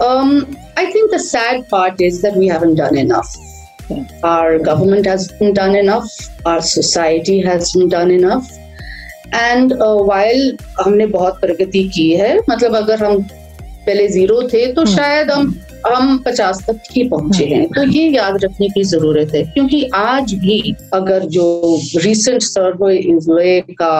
Um, 0.00 0.56
I 0.76 0.90
think 0.92 1.10
the 1.10 1.18
sad 1.18 1.66
part 1.70 2.00
is 2.00 2.20
that 2.22 2.36
we 2.36 2.46
haven't 2.46 2.74
done 2.74 2.98
enough. 2.98 3.34
Our 4.22 4.58
government 4.58 5.06
hasn't 5.06 5.54
done 5.54 5.76
enough. 5.76 6.10
Our 6.44 6.60
society 6.60 7.40
hasn't 7.40 7.90
done 7.90 8.10
enough. 8.10 8.52
And 9.34 9.72
while 9.82 10.56
uh, 10.56 10.86
हमने 10.86 11.06
बहुत 11.06 11.40
प्रगति 11.40 11.82
की 11.94 12.10
है 12.16 12.38
मतलब 12.50 12.76
अगर 12.76 13.04
हम 13.04 13.22
पहले 13.86 14.06
zero 14.08 14.42
थे 14.42 14.66
तो 14.72 14.82
hmm. 14.82 14.94
शायद 14.96 15.30
हम 15.30 15.60
हम 15.87 16.17
पचास 16.25 16.63
तक 16.69 16.79
ही 16.91 17.07
पहुँचे 17.09 17.45
हैं 17.45 17.67
तो 17.75 17.83
ये 17.91 18.07
याद 18.09 18.43
रखने 18.43 18.67
की 18.69 18.83
ज़रूरत 18.83 19.33
है 19.35 19.43
क्योंकि 19.53 19.83
आज 19.95 20.33
भी 20.43 20.59
अगर 20.93 21.25
जो 21.35 21.45
रिसेंट 22.03 22.41
सर्वे 22.41 22.95
इजे 22.97 23.59
का 23.81 23.93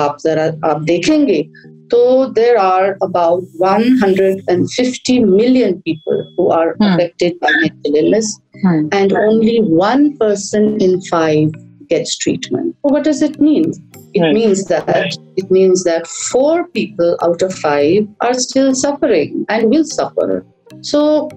आप 0.00 0.16
जरा 0.24 0.44
आप 0.70 0.82
देखेंगे 0.82 1.42
तो 1.90 2.00
there 2.34 2.56
are 2.56 2.90
about 3.02 3.48
one 3.60 3.98
hundred 4.04 4.42
and 4.50 4.66
fifty 4.68 5.18
million 5.24 5.74
people 5.84 6.24
who 6.38 6.48
are 6.52 6.68
affected 6.68 7.36
by 7.42 7.60
mental 7.60 7.96
illness 7.98 8.36
and 8.64 9.12
only 9.18 9.58
one 9.68 10.08
person 10.20 10.76
in 10.82 10.98
five 11.10 11.52
gets 11.88 12.16
treatment. 12.18 12.76
So 12.82 12.92
what 12.92 13.04
does 13.04 13.22
it 13.22 13.40
mean? 13.40 13.72
It 14.14 14.20
right. 14.20 14.34
means 14.34 14.66
that 14.66 15.16
it 15.36 15.50
means 15.50 15.84
that 15.84 16.06
four 16.06 16.68
people 16.68 17.16
out 17.22 17.42
of 17.42 17.54
five 17.54 18.08
are 18.20 18.34
still 18.34 18.74
suffering 18.74 19.44
and 19.48 19.70
will 19.70 19.84
suffer. 19.84 20.44
So 20.82 21.28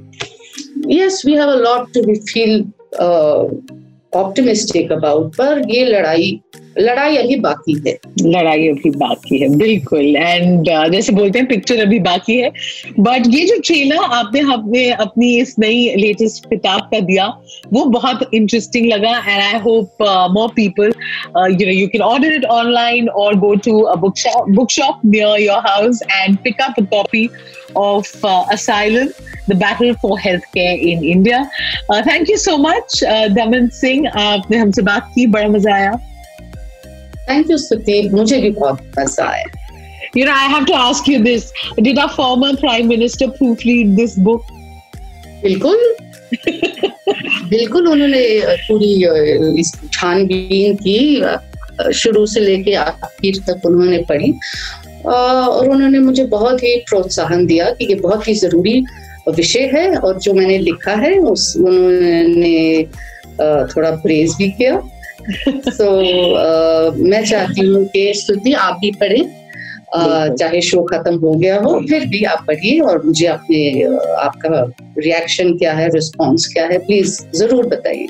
yes, 0.87 1.25
we 1.25 1.33
have 1.33 1.49
a 1.49 1.55
lot 1.55 1.93
to 1.93 2.03
be 2.03 2.19
feel 2.19 2.65
uh, 2.99 3.45
optimistic 4.13 4.91
about. 4.91 5.35
पर 5.37 5.61
ये 5.71 5.85
लड़ाई 5.85 6.41
लड़ाई 6.79 7.17
अभी 7.17 7.35
बाकी 7.39 7.73
है 7.87 7.93
लड़ाई 8.23 8.67
अभी 8.69 8.89
बाकी 8.97 9.37
है 9.39 9.49
बिल्कुल 9.57 10.15
एंड 10.15 10.69
uh, 10.69 10.91
जैसे 10.91 11.13
बोलते 11.13 11.39
हैं 11.39 11.47
पिक्चर 11.47 11.81
अभी 11.81 11.99
बाकी 11.99 12.37
है 12.37 12.51
बट 12.99 13.27
ये 13.35 13.45
जो 13.45 13.59
ट्रेलर 13.65 14.03
आपने 14.17 14.41
आपने 14.53 14.89
अपनी 15.05 15.35
इस 15.39 15.55
नई 15.59 15.95
लेटेस्ट 15.97 16.49
किताब 16.49 16.89
का 16.93 16.99
दिया 17.11 17.27
वो 17.73 17.85
बहुत 17.97 18.29
इंटरेस्टिंग 18.33 18.87
लगा 18.93 19.17
and 19.17 19.41
I 19.41 19.59
hope 19.59 20.03
more 20.33 20.49
people 20.55 20.93
you 21.51 21.65
know 21.65 21.73
you 21.73 21.87
can 21.87 22.01
order 22.01 22.33
it 22.33 22.45
online 22.57 23.09
और 23.23 23.35
go 23.39 23.53
to 23.67 23.79
book 23.99 24.71
shop 24.71 25.01
near 25.05 25.39
your 25.41 25.67
house 25.67 26.03
and 26.11 26.37
pick 26.43 26.61
up 26.61 26.79
a 26.79 26.85
copy 26.95 27.27
of 27.75 28.07
uh, 28.23 28.45
Asylum, 28.51 29.09
the 29.47 29.55
battle 29.55 29.93
for 29.95 30.17
healthcare 30.17 30.77
in 30.81 31.03
India. 31.03 31.49
Uh, 31.89 32.01
thank 32.01 32.27
you 32.27 32.37
so 32.37 32.57
much, 32.57 33.03
uh, 33.03 33.27
Daman 33.29 33.69
Singh. 33.71 34.05
आपने 34.07 34.57
हमसे 34.57 34.81
बात 34.81 35.11
की 35.15 35.27
बड़ा 35.27 35.47
मज़ा 35.47 35.73
आया. 35.73 35.91
Thank 37.29 37.51
you 37.51 37.57
स्तुति 37.57 38.01
मुझे 38.13 38.37
भी 38.41 38.49
बहुत 38.51 38.99
मज़ा 38.99 39.29
आया। 39.29 39.45
You 40.17 40.25
know, 40.25 40.35
I 40.35 40.45
have 40.51 40.65
to 40.67 40.75
ask 40.75 41.07
you 41.07 41.17
this. 41.23 41.43
Did 41.87 41.99
our 42.03 42.09
former 42.13 42.47
Prime 42.61 42.87
Minister 42.91 43.25
proofread 43.33 43.95
this 43.97 44.15
book? 44.27 44.47
बिल्कुल। 45.43 45.77
बिल्कुल 47.49 47.87
उन्होंने 47.87 48.23
पूरी 48.67 48.93
इस 49.59 49.71
छानबीन 49.93 50.75
की 50.81 51.91
शुरू 51.99 52.25
से 52.25 52.39
लेके 52.39 52.73
आखिर 52.75 53.39
तक 53.47 53.65
उन्होंने 53.65 53.97
पढ़ी। 54.09 54.33
और 55.05 55.69
उन्होंने 55.69 55.99
मुझे 55.99 56.23
बहुत 56.33 56.63
ही 56.63 56.75
प्रोत्साहन 56.89 57.45
दिया 57.45 57.69
कि 57.71 57.85
ये 57.89 57.95
बहुत 57.95 58.27
ही 58.27 58.33
ज़रूरी 58.35 58.83
विषय 59.35 59.69
है 59.73 59.95
और 59.95 60.19
जो 60.19 60.33
मैंने 60.33 60.57
लिखा 60.57 60.95
है 61.01 61.17
उस 61.31 61.53
उन्होंने 61.57 62.83
थोड़ा 63.73 63.91
प्रेज 64.03 64.35
भी 64.37 64.49
किया। 64.51 64.81
तो 65.47 65.89
मैं 67.03 67.23
चाहती 67.25 67.67
हूँ 67.67 67.85
कि 67.93 68.11
स्तुति 68.15 68.53
आप 68.67 68.77
भी 68.81 68.91
पढ़ें 69.01 70.35
चाहे 70.35 70.61
शो 70.61 70.81
खत्म 70.83 71.15
हो 71.19 71.33
गया 71.33 71.59
हो 71.61 71.79
फिर 71.89 72.05
भी 72.07 72.23
आप 72.31 72.43
पढ़िए 72.47 72.79
और 72.79 73.03
मुझे 73.05 73.25
अपने 73.27 73.83
आपका 74.23 74.63
रिएक्शन 74.99 75.57
क्या 75.57 75.73
है 75.73 75.89
रिस्पॉन्स 75.93 76.47
क्या 76.53 76.65
है 76.65 76.77
प्लीज़ 76.85 77.21
ज़रूर 77.37 77.67
बताइए 77.67 78.07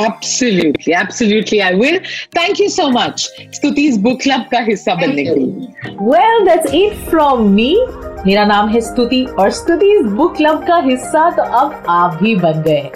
Absolutely, 0.00 0.92
absolutely, 0.94 1.60
I 1.60 1.74
will. 1.74 1.96
Thank 2.32 2.60
you 2.60 2.68
so 2.68 2.88
much. 2.88 3.22
Stuti's 3.50 3.96
book 3.98 4.20
club 4.20 4.44
का 4.50 4.58
हिस्सा 4.68 4.94
बनने 4.94 5.24
के 5.24 5.34
लिए. 5.34 5.96
Well, 6.10 6.44
that's 6.44 6.72
it 6.72 6.94
from 7.08 7.42
me. 7.56 7.70
मेरा 8.26 8.44
नाम 8.44 8.68
है 8.68 8.80
स्तुति 8.80 9.24
और 9.38 9.50
स्तुति 9.50 9.90
इस 9.92 10.06
बुक 10.12 10.36
क्लब 10.36 10.64
का 10.66 10.76
हिस्सा 10.76 11.28
तो 11.30 11.42
अब 11.58 11.84
आप 11.88 12.18
भी 12.22 12.34
बन 12.36 12.62
गए 12.62 12.90